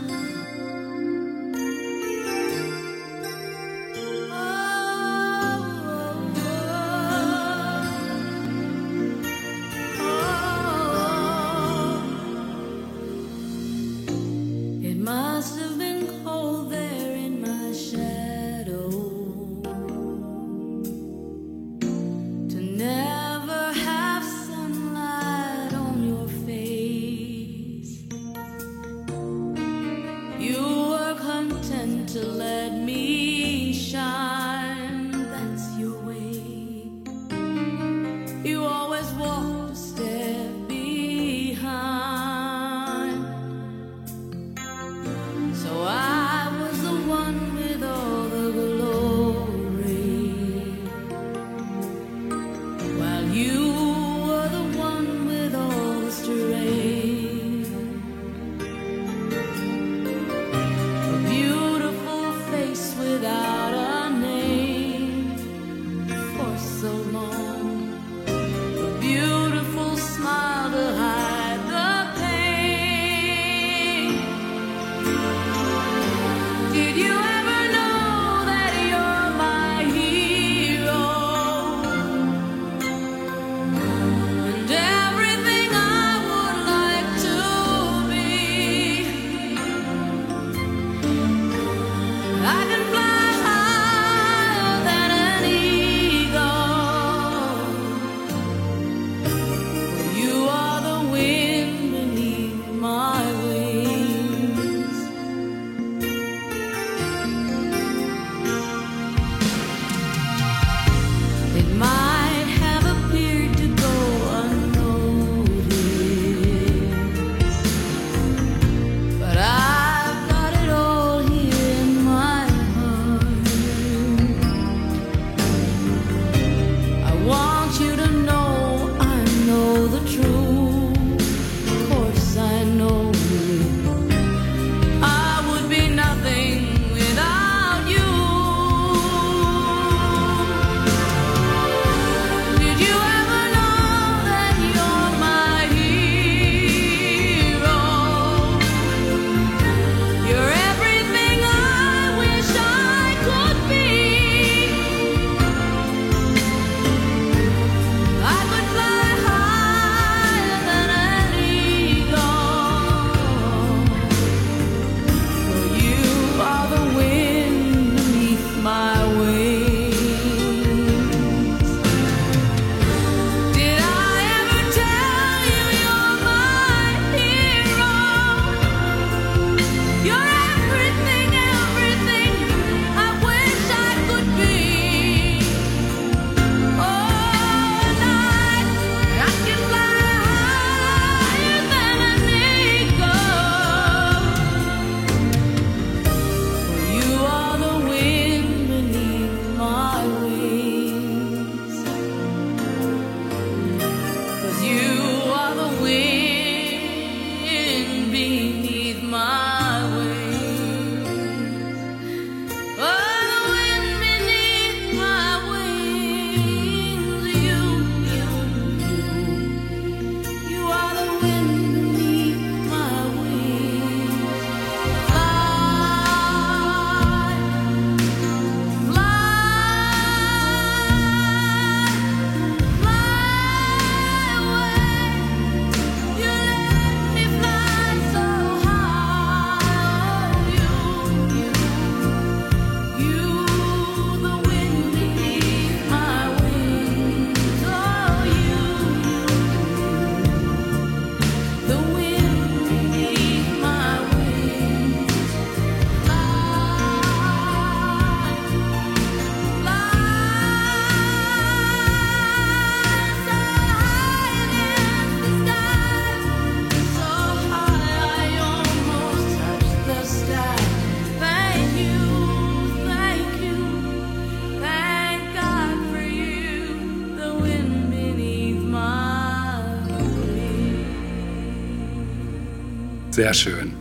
[283.14, 283.74] Sehr schön.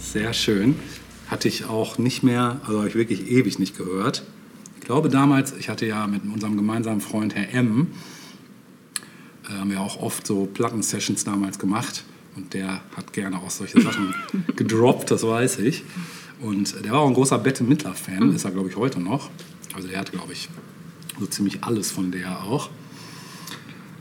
[0.00, 0.74] Sehr schön.
[1.28, 4.24] Hatte ich auch nicht mehr, also habe ich wirklich ewig nicht gehört.
[4.80, 7.92] Ich glaube damals, ich hatte ja mit unserem gemeinsamen Freund Herr M.
[9.48, 12.02] Äh, haben wir auch oft so Plattensessions damals gemacht.
[12.34, 14.12] Und der hat gerne auch solche Sachen
[14.56, 15.84] gedroppt, das weiß ich.
[16.40, 19.30] Und der war auch ein großer Bette Midler-Fan, ist er, glaube ich, heute noch.
[19.72, 20.48] Also der hat, glaube ich,
[21.16, 22.70] so ziemlich alles von der auch.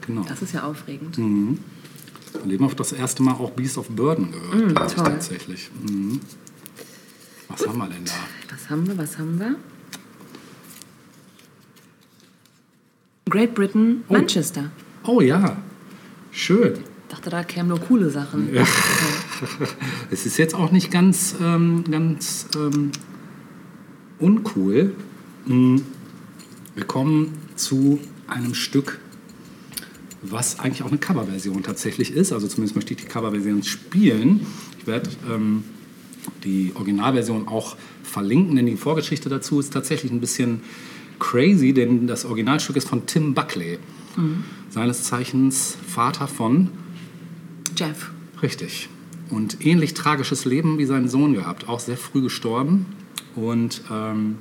[0.08, 0.24] Genau.
[0.28, 1.20] Das ist ja aufregend.
[1.20, 1.60] Mhm.
[2.62, 5.70] Auch das erste Mal auch Beast of Burden gehört, Mm, glaub ich, tatsächlich.
[5.84, 6.20] Mhm.
[7.50, 8.12] Was haben wir denn da?
[8.54, 8.98] Was haben wir?
[8.98, 9.56] Was haben wir?
[13.30, 14.72] Great Britain, Manchester.
[15.06, 15.58] Oh ja,
[16.32, 16.80] schön.
[17.10, 18.54] dachte, da kämen nur coole Sachen.
[18.54, 18.66] Ja.
[20.12, 22.92] Es ist jetzt auch nicht ganz, ähm, ganz ähm,
[24.20, 24.94] uncool.
[25.48, 25.78] Mm.
[26.76, 29.00] Wir kommen zu einem Stück,
[30.22, 32.32] was eigentlich auch eine Coverversion tatsächlich ist.
[32.32, 34.46] Also zumindest möchte ich die Coverversion spielen.
[34.80, 35.64] Ich werde ähm,
[36.44, 40.62] die Originalversion auch verlinken, denn die Vorgeschichte dazu ist tatsächlich ein bisschen
[41.20, 43.80] crazy, denn das Originalstück ist von Tim Buckley,
[44.18, 44.44] Mhm.
[44.70, 46.70] seines Zeichens Vater von
[47.78, 48.12] Jeff.
[48.42, 48.90] Richtig.
[49.30, 52.86] Und ähnlich tragisches Leben wie sein Sohn gehabt, auch sehr früh gestorben
[53.36, 54.36] und ähm,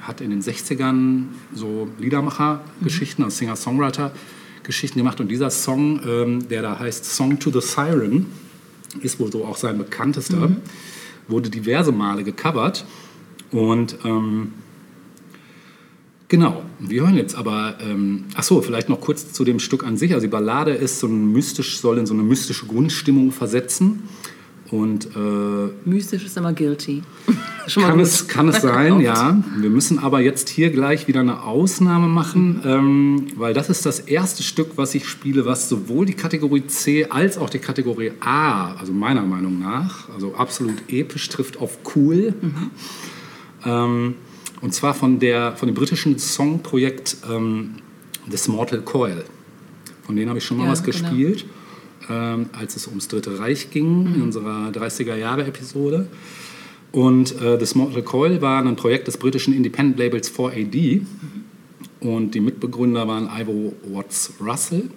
[0.00, 3.36] hat in den 60ern so Liedermacher-Geschichten, also
[4.68, 5.20] Singer-Songwriter-Geschichten gemacht.
[5.20, 8.26] Und dieser Song, ähm, der da heißt Song to the Siren,
[9.00, 10.50] ist wohl so auch sein bekanntester,
[11.26, 12.84] wurde diverse Male gecovert.
[13.50, 14.52] Und ähm,
[16.30, 19.96] Genau, wir hören jetzt aber, ähm, ach so, vielleicht noch kurz zu dem Stück an
[19.96, 20.12] sich.
[20.12, 24.02] Also die Ballade ist so ein mystisch, soll in so eine mystische Grundstimmung versetzen.
[24.70, 27.02] Und äh, Mystisch ist immer guilty.
[27.74, 29.36] Kann, es, kann es sein, ja.
[29.58, 34.00] Wir müssen aber jetzt hier gleich wieder eine Ausnahme machen, ähm, weil das ist das
[34.00, 38.72] erste Stück, was ich spiele, was sowohl die Kategorie C als auch die Kategorie A,
[38.76, 42.32] also meiner Meinung nach, also absolut episch trifft auf cool.
[43.66, 44.14] Ähm,
[44.62, 47.74] und zwar von, der, von dem britischen Songprojekt ähm,
[48.30, 49.24] This Mortal Coil.
[50.04, 51.10] Von denen habe ich schon mal Ja, was genau.
[52.08, 56.08] Ähm, als es ums Dritte Reich ging, in unserer 30er-Jahre-Episode.
[56.92, 61.02] Und äh, das Mortal Coil war ein Projekt des britischen Independent-Labels 4AD.
[62.00, 64.88] Und die Mitbegründer waren Ivo Watts Russell,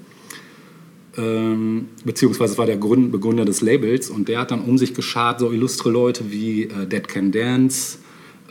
[1.18, 4.10] ähm, beziehungsweise war der Grund, Begründer des Labels.
[4.10, 7.98] Und der hat dann um sich geschart so illustre Leute wie äh, Dead Can Dance,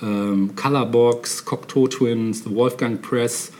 [0.03, 3.53] ähm, Colorbox, Cocteau Twins, The Wolfgang Press,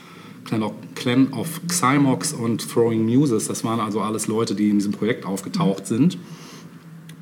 [0.45, 3.47] Clan of, Xymox und Throwing Muses.
[3.47, 6.17] Das waren also alles Leute, die in diesem Projekt aufgetaucht sind.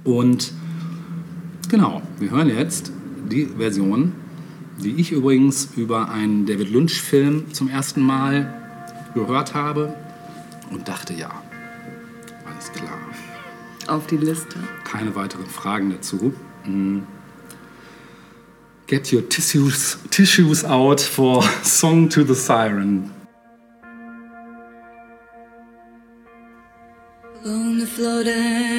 [0.04, 0.54] Und
[1.70, 2.92] genau, wir hören jetzt
[3.30, 4.14] die Version,
[4.84, 8.54] die ich übrigens über einen David Lynch-Film zum ersten Mal
[9.14, 9.94] gehört habe
[10.72, 11.32] und dachte, ja,
[12.46, 12.98] alles klar.
[13.88, 14.58] Auf die Liste.
[14.84, 16.34] Keine weiteren Fragen dazu.
[16.66, 17.00] Mm.
[18.90, 23.14] Get your tissues, tissues out for Song to the Siren.
[27.86, 28.79] Floating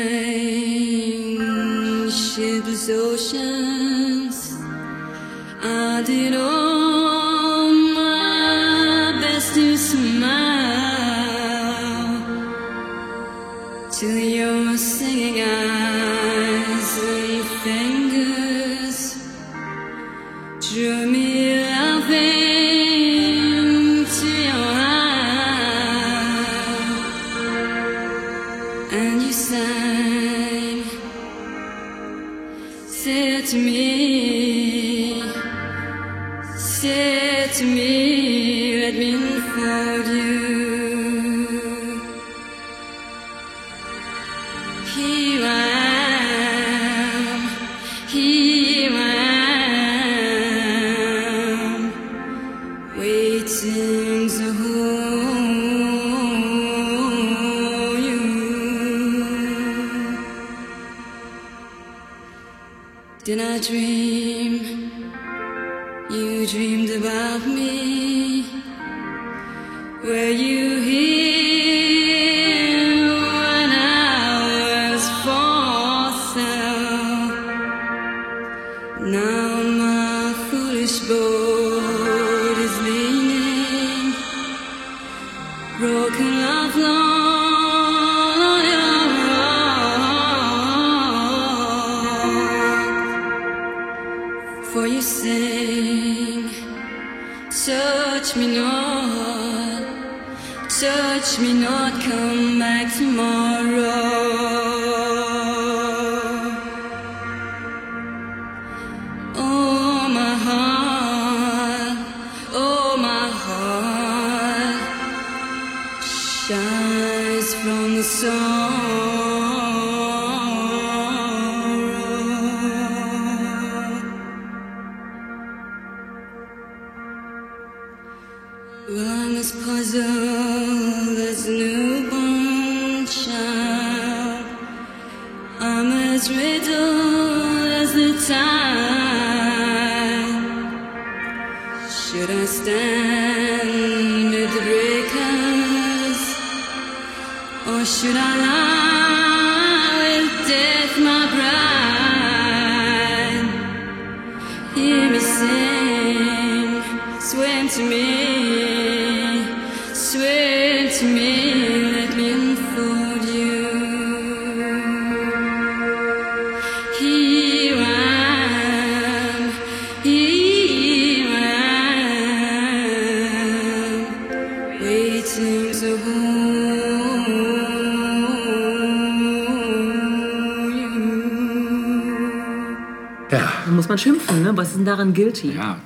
[183.74, 184.56] muss man schimpfen, ne?
[184.56, 185.52] Was ist denn daran guilty?
[185.52, 185.80] ja.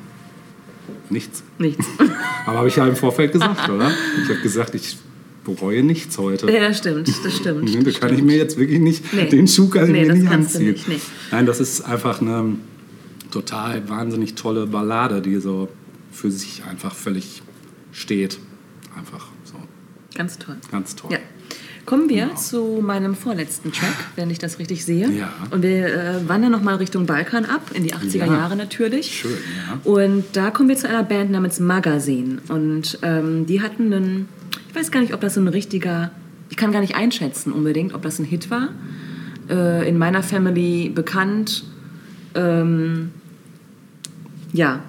[1.10, 1.42] Nichts.
[1.58, 1.86] Nichts.
[2.46, 3.90] Aber habe ich ja im Vorfeld gesagt, oder?
[4.22, 4.96] Ich habe gesagt, ich
[5.44, 6.50] bereue nichts heute.
[6.50, 7.68] ja, das stimmt, das stimmt.
[7.74, 8.24] Da kann ich stimmt.
[8.24, 9.26] mir jetzt wirklich nicht, Nee.
[9.28, 10.72] den Schuh kann ich Nee, nicht kannst du anziehen.
[10.72, 11.00] nicht, nee.
[11.30, 12.56] Nein, das ist einfach eine
[13.34, 15.68] total wahnsinnig tolle Ballade, die so
[16.12, 17.42] für sich einfach völlig
[17.92, 18.38] steht.
[18.96, 19.54] Einfach so
[20.14, 20.56] Ganz toll.
[20.70, 21.12] ganz toll.
[21.12, 21.18] Ja.
[21.86, 25.10] Kommen wir zu meinem vorletzten Track, wenn ich das richtig sehe.
[25.10, 25.28] Ja.
[25.50, 28.26] Und wir äh, wandern nochmal Richtung Balkan ab, in die 80er Ja.
[28.26, 29.18] Jahre natürlich.
[29.20, 29.80] Schön, ja.
[29.92, 32.38] Und da kommen wir zu einer Band namens Magazine.
[32.48, 34.28] Und ähm, die hatten einen,
[34.70, 36.10] ich weiß gar nicht, ob das so ein richtiger,
[36.48, 38.68] ich kann gar nicht einschätzen unbedingt, ob das ein Hit war.
[39.50, 41.64] Äh, in meiner Family bekannt.
[42.34, 43.10] Ähm,
[44.54, 44.80] ja,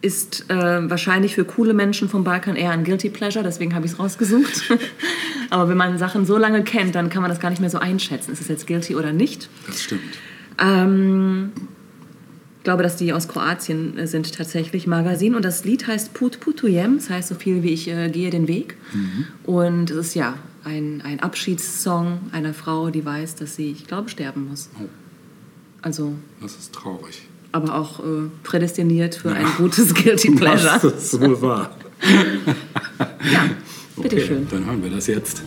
[0.00, 3.92] ist äh, wahrscheinlich für coole Menschen vom Balkan eher ein Guilty Pleasure, deswegen habe ich
[3.92, 4.64] es rausgesucht.
[5.50, 7.78] Aber wenn man Sachen so lange kennt, dann kann man das gar nicht mehr so
[7.78, 8.32] einschätzen.
[8.32, 9.48] Ist es jetzt guilty oder nicht?
[9.66, 10.00] Das stimmt.
[10.58, 11.52] Ähm,
[12.58, 15.34] ich glaube, dass die aus Kroatien sind tatsächlich Magazin.
[15.34, 18.48] Und das Lied heißt Put Putujem, das heißt so viel wie ich äh, gehe den
[18.48, 18.76] Weg.
[19.44, 20.34] Und es ist ja
[20.64, 24.70] ein, ein Abschiedssong einer Frau, die weiß, dass sie, ich glaube, sterben muss.
[24.80, 24.88] Oh.
[25.82, 27.22] Also, Das ist traurig.
[27.52, 30.80] Aber auch äh, prädestiniert für ein gutes Guilty Pleasure.
[30.82, 31.70] Das ist wohl wahr.
[33.32, 33.48] Ja,
[34.02, 34.48] bitteschön.
[34.50, 35.44] dann hören wir das jetzt.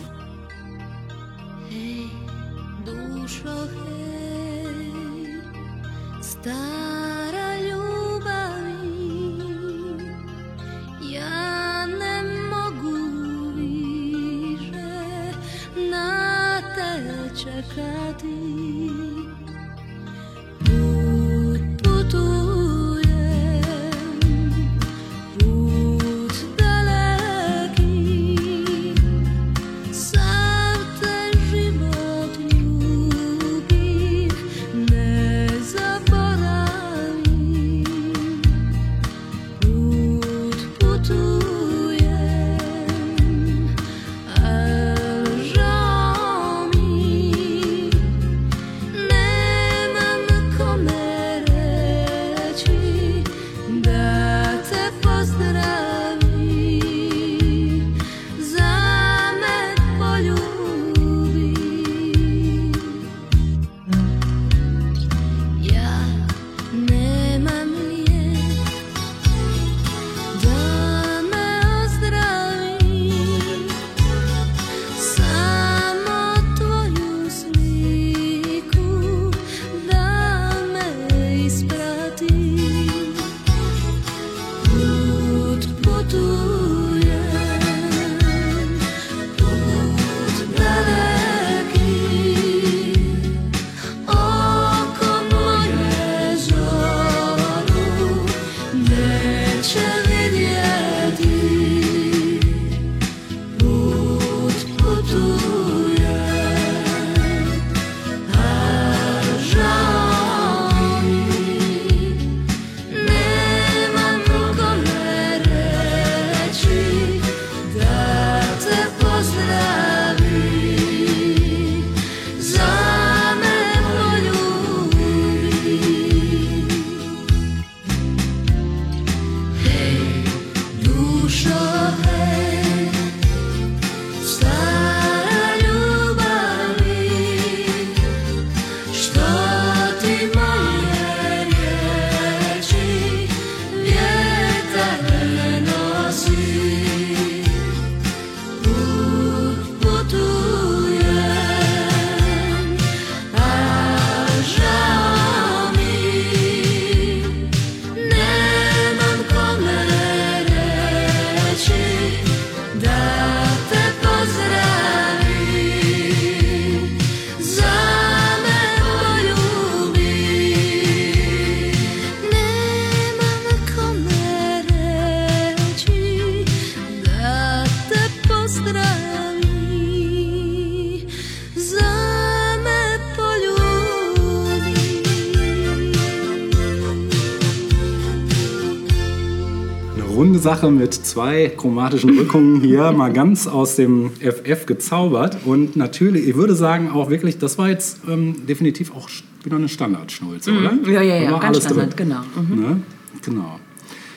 [190.46, 195.38] Sache mit zwei chromatischen Rückungen hier mal ganz aus dem FF gezaubert.
[195.44, 199.10] Und natürlich, ich würde sagen auch wirklich, das war jetzt ähm, definitiv auch
[199.42, 200.70] wieder eine Standardschnulze, oder?
[200.70, 200.84] Mhm.
[200.84, 202.10] Ja, ja, ja, war ganz Standard, drin.
[202.10, 202.20] genau.
[202.40, 202.62] Mhm.
[202.62, 202.80] Ne?
[203.24, 203.58] Genau.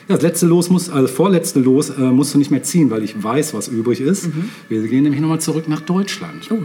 [0.06, 3.02] Ja, das letzte Los muss, also vorletzte Los äh, musst du nicht mehr ziehen, weil
[3.02, 4.28] ich weiß, was übrig ist.
[4.28, 4.50] Mhm.
[4.68, 6.48] Wir gehen nämlich nochmal zurück nach Deutschland.
[6.52, 6.62] Oh,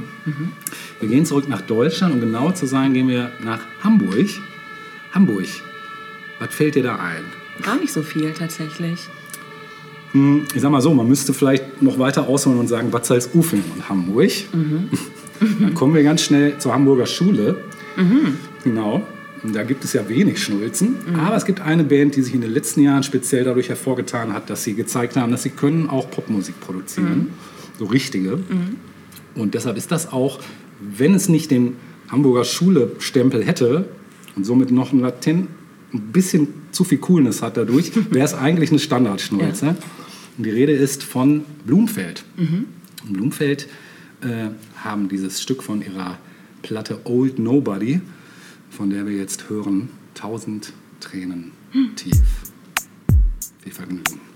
[0.99, 4.27] Wir gehen zurück nach Deutschland, um genau zu sein, gehen wir nach Hamburg.
[5.11, 5.47] Hamburg.
[6.37, 7.23] Was fällt dir da ein?
[7.63, 8.99] Gar nicht so viel tatsächlich.
[10.53, 13.89] Ich sag mal so, man müsste vielleicht noch weiter ausholen und sagen, Bad Salzuflen und
[13.89, 14.31] Hamburg.
[15.59, 17.57] Dann kommen wir ganz schnell zur Hamburger Schule.
[18.63, 19.01] Genau.
[19.43, 20.95] Und da gibt es ja wenig Schnulzen.
[21.19, 24.49] Aber es gibt eine Band, die sich in den letzten Jahren speziell dadurch hervorgetan hat,
[24.49, 27.31] dass sie gezeigt haben, dass sie können auch Popmusik produzieren.
[27.77, 28.39] So richtige.
[29.35, 30.39] Und deshalb ist das auch,
[30.79, 31.75] wenn es nicht den
[32.09, 33.85] Hamburger Schule-Stempel hätte
[34.35, 35.47] und somit noch ein latent
[35.93, 39.75] ein bisschen zu viel Coolness hat dadurch, wäre es eigentlich eine Standardschnulze.
[40.37, 42.23] Und die Rede ist von Blumfeld.
[43.03, 43.67] Und Blumfeld
[44.21, 44.49] äh,
[44.83, 46.17] haben dieses Stück von ihrer
[46.61, 48.01] Platte Old Nobody,
[48.69, 51.51] von der wir jetzt hören, Tausend Tränen
[51.95, 52.21] tief.
[53.61, 54.34] Viel Vergnügen.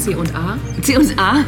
[0.00, 0.56] C und A.
[0.82, 1.44] C und A.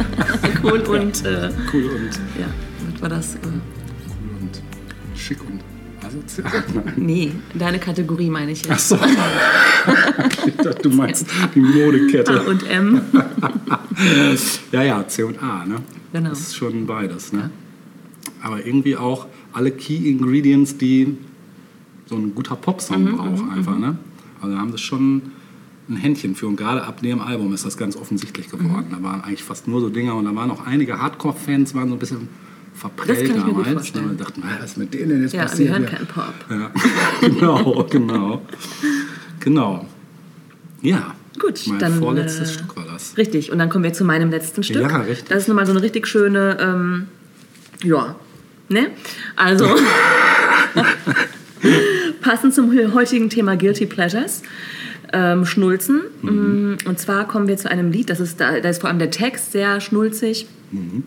[0.62, 2.46] cool und, äh, Cool und, ja,
[2.92, 3.34] was war das?
[3.36, 4.60] Äh, cool und
[5.18, 5.60] schick und
[6.04, 6.64] asozial.
[6.74, 6.92] Nein.
[6.96, 8.88] nee, deine Kategorie meine ich Ach jetzt.
[8.88, 8.96] so.
[10.46, 12.40] ich dachte, du meinst die Modekette.
[12.40, 13.00] A und M.
[14.72, 15.76] Ja, ja, C und A, ne?
[16.12, 16.30] Genau.
[16.30, 17.50] Das ist schon beides, ne?
[18.42, 21.16] Aber irgendwie auch alle Key Ingredients, die
[22.06, 23.96] so ein guter Popsong Mhm, braucht, einfach, ne?
[24.40, 25.22] Also da haben sie schon
[25.88, 28.86] ein Händchen für und gerade ab dem Album ist das ganz offensichtlich geworden.
[28.90, 28.94] Mhm.
[28.96, 31.94] Da waren eigentlich fast nur so Dinger und da waren auch einige Hardcore-Fans, waren so
[31.94, 32.28] ein bisschen
[32.74, 33.94] verprellt damals.
[33.94, 34.02] ne?
[34.02, 35.70] Und dachten, was ist mit denen denn jetzt Ja, wir passiert?
[35.70, 35.88] hören Ja.
[35.88, 36.34] keinen Pop.
[36.50, 36.70] Ja,
[37.20, 38.42] genau, genau.
[39.40, 39.86] Genau.
[40.80, 41.14] Ja.
[41.38, 43.16] Gut, mein dann, vorletztes äh, Stück war das.
[43.16, 44.82] Richtig, und dann kommen wir zu meinem letzten Stück.
[44.82, 45.28] Ja, richtig.
[45.28, 47.06] Das ist nochmal so eine richtig schöne, ähm,
[47.82, 48.16] ja,
[48.68, 48.90] ne?
[49.36, 49.66] Also,
[52.20, 54.42] passend zum heutigen Thema Guilty Pleasures.
[55.12, 56.00] Ähm, Schnulzen.
[56.22, 56.30] Mhm.
[56.72, 58.98] Mm, Und zwar kommen wir zu einem Lied, das ist, da, da ist vor allem
[58.98, 60.46] der Text sehr schnulzig.
[60.70, 61.02] Mhm.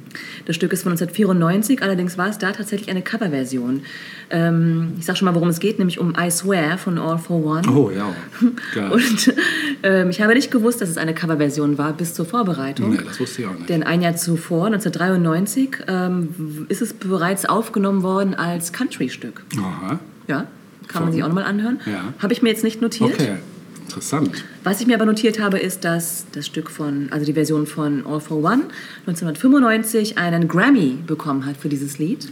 [0.46, 3.82] Das Stück ist von 1994, allerdings war es da tatsächlich eine Coverversion.
[4.30, 7.44] Ähm, ich sag schon mal, worum es geht, nämlich um I Swear von All for
[7.44, 7.68] One.
[7.68, 8.14] Oh ja,
[8.76, 8.92] geil.
[8.92, 9.34] Und
[9.82, 12.92] ähm, ich habe nicht gewusst, dass es eine Coverversion war bis zur Vorbereitung.
[12.92, 13.70] Nee, das wusste ich auch nicht.
[13.70, 19.42] Denn ein Jahr zuvor, 1993, ähm, ist es bereits aufgenommen worden als Country-Stück.
[19.58, 20.00] Aha.
[20.28, 20.46] Ja,
[20.88, 21.80] kann man Von- sich auch nochmal anhören.
[21.88, 22.14] Ja.
[22.20, 23.14] Habe ich mir jetzt nicht notiert.
[23.14, 23.38] Okay,
[23.86, 24.44] interessant.
[24.64, 28.06] Was ich mir aber notiert habe, ist, dass das Stück von, also die Version von
[28.06, 28.64] All for One
[29.08, 32.32] 1995 einen Grammy bekommen hat für dieses Lied.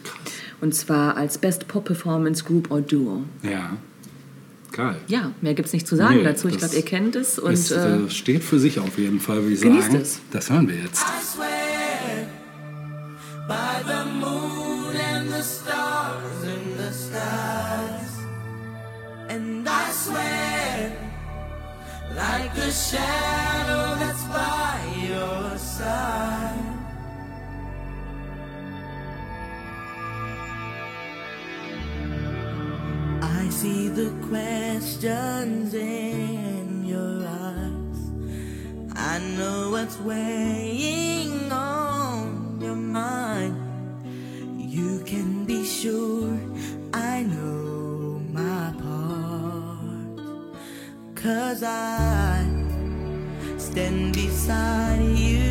[0.62, 3.24] Und zwar als Best Pop Performance Group or Duo.
[3.44, 3.78] Ja,
[4.72, 4.96] geil.
[5.08, 6.48] Ja, mehr gibt es nicht zu sagen Nee, dazu.
[6.48, 7.38] Ich glaube, ihr kennt es.
[7.38, 10.02] Und es äh, äh, steht für sich auf jeden Fall, würde ich genießt sagen.
[10.02, 10.20] es.
[10.32, 11.02] Das hören wir jetzt.
[11.02, 12.28] I swear
[13.48, 18.12] by the moon and the stars in the skies.
[19.30, 21.03] And I swear
[22.16, 26.60] like the shadow that's by your side.
[33.22, 38.00] I see the questions in your eyes.
[38.96, 43.58] I know what's weighing on your mind.
[44.60, 46.38] You can be sure
[46.94, 47.63] I know
[51.24, 52.46] Cause I
[53.58, 55.43] stand beside you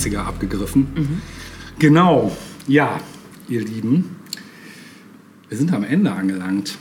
[0.00, 1.20] 90er abgegriffen.
[1.78, 2.34] Genau,
[2.66, 3.00] ja,
[3.48, 4.16] ihr Lieben,
[5.48, 6.78] wir sind am Ende angelangt.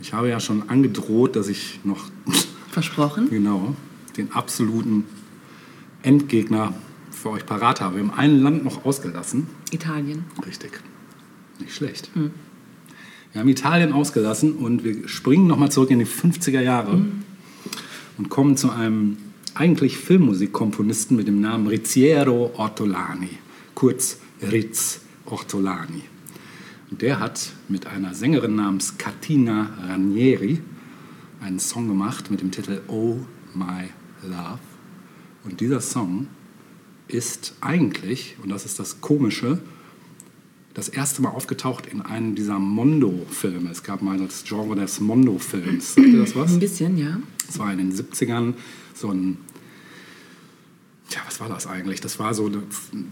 [0.00, 2.10] Ich habe ja schon angedroht, dass ich noch
[2.70, 3.30] Versprochen?
[3.30, 3.74] genau
[4.16, 5.04] den absoluten
[6.02, 6.72] Endgegner
[7.10, 7.96] für euch parat habe.
[7.96, 9.46] Wir haben ein Land noch ausgelassen.
[9.72, 10.24] Italien.
[10.46, 10.80] Richtig.
[11.58, 12.10] Nicht schlecht.
[12.14, 17.04] Wir haben Italien ausgelassen und wir springen nochmal zurück in die 50er Jahre
[18.16, 19.18] und kommen zu einem
[19.56, 23.30] eigentlich Filmmusikkomponisten mit dem Namen Riziero Ortolani,
[23.74, 26.02] kurz Riz Ortolani.
[26.90, 30.60] Und der hat mit einer Sängerin namens Katina Ranieri
[31.40, 33.16] einen Song gemacht mit dem Titel Oh
[33.54, 33.88] My
[34.22, 34.60] Love.
[35.44, 36.26] Und dieser Song
[37.08, 39.58] ist eigentlich, und das ist das Komische,
[40.74, 43.70] das erste Mal aufgetaucht in einem dieser Mondo-Filme.
[43.70, 45.94] Es gab mal das Genre des Mondo-Films.
[45.94, 46.52] Sagt ihr das was?
[46.52, 47.18] Ein bisschen, ja.
[47.46, 48.52] Das war in den 70ern
[48.96, 49.36] so ein.
[51.08, 52.00] Tja, was war das eigentlich?
[52.00, 52.62] Das war so eine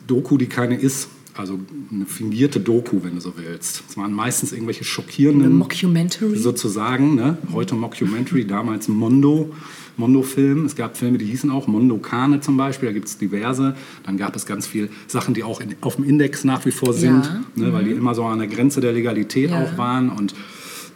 [0.06, 1.08] Doku, die keine ist.
[1.36, 1.58] Also
[1.90, 3.82] eine fingierte Doku, wenn du so willst.
[3.88, 6.36] Es waren meistens irgendwelche Eine schockierenden Mockumentary.
[6.38, 7.16] sozusagen.
[7.16, 7.38] Ne?
[7.52, 9.52] Heute Mockumentary, damals Mondo,
[9.96, 10.64] Mondo-Film.
[10.64, 13.74] Es gab Filme, die hießen auch Mondo Kane zum Beispiel, da gibt es diverse.
[14.04, 16.92] Dann gab es ganz viele Sachen, die auch in, auf dem Index nach wie vor
[16.92, 17.42] sind, Ja.
[17.66, 17.72] ne?
[17.72, 19.64] weil die immer so an der Grenze der Legalität Ja.
[19.64, 20.36] auch waren und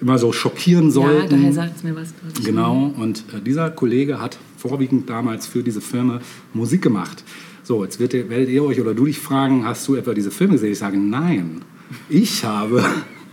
[0.00, 1.30] immer so schockieren ja, sollten.
[1.30, 2.14] daher sagt es mir was.
[2.44, 6.20] Genau, und äh, dieser Kollege hat vorwiegend damals für diese Filme
[6.52, 7.24] Musik gemacht.
[7.62, 10.54] So, jetzt wird werdet ihr euch oder du dich fragen, hast du etwa diese Filme
[10.54, 10.72] gesehen?
[10.72, 11.62] Ich sage, nein.
[12.08, 12.84] Ich habe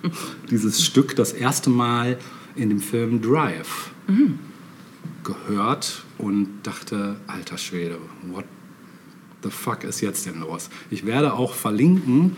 [0.50, 2.18] dieses Stück das erste Mal
[2.56, 3.92] in dem Film Drive
[5.24, 7.98] gehört und dachte, alter Schwede,
[8.32, 8.46] what
[9.44, 10.70] the fuck ist jetzt denn los?
[10.90, 12.36] Ich werde auch verlinken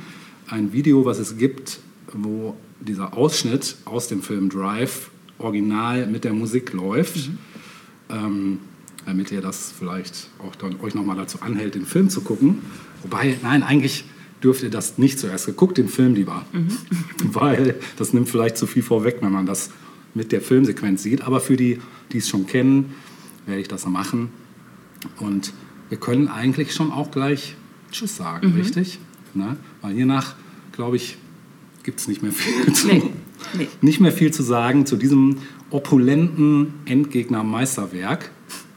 [0.50, 1.80] ein Video, was es gibt,
[2.14, 7.30] wo dieser Ausschnitt aus dem Film Drive original mit der Musik läuft,
[8.10, 8.60] ähm,
[9.08, 12.58] damit ihr das vielleicht auch dann euch nochmal dazu anhält, den Film zu gucken.
[13.04, 14.04] Wobei, nein, eigentlich
[14.44, 15.56] dürft ihr das nicht zuerst.
[15.56, 16.46] Guckt den Film lieber,
[17.24, 19.72] weil das nimmt vielleicht zu viel vorweg, wenn man das
[20.14, 21.22] mit der Filmsequenz sieht.
[21.22, 21.80] Aber für die,
[22.12, 22.96] die es schon kennen,
[23.46, 24.30] werde ich das machen.
[25.20, 25.54] Und
[25.88, 27.56] wir können eigentlich schon auch gleich
[27.92, 29.00] Tschüss sagen, richtig?
[29.34, 29.56] Ne?
[29.82, 30.36] Weil hiernach,
[30.74, 31.18] glaube ich,
[31.84, 33.04] gibt es nicht mehr viel zu, Nee,
[33.54, 33.68] nee.
[33.82, 35.38] nicht mehr viel zu sagen zu diesem
[35.70, 38.32] opulenten Endgegner-Meisterwerk,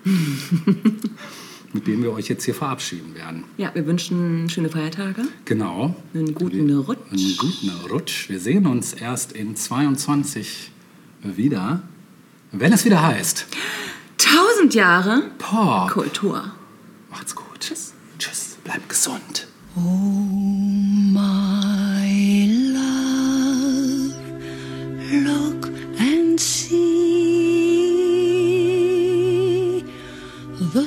[1.72, 3.44] mit dem wir euch jetzt hier verabschieden werden.
[3.56, 5.22] Ja, wir wünschen schöne Feiertage.
[5.44, 5.94] Genau.
[6.14, 6.98] Einen guten Rutsch.
[7.10, 8.28] Einen guten Rutsch.
[8.28, 10.70] Wir sehen uns erst in 22
[11.22, 11.82] wieder,
[12.52, 13.46] wenn es wieder heißt.
[14.18, 15.90] Tausend Jahre Pop.
[15.90, 16.52] Kultur.
[17.10, 17.60] Macht's gut.
[17.60, 17.94] Tschüss.
[18.18, 18.58] Tschüss.
[18.88, 19.46] gesund.
[21.12, 21.26] My
[22.74, 22.99] love,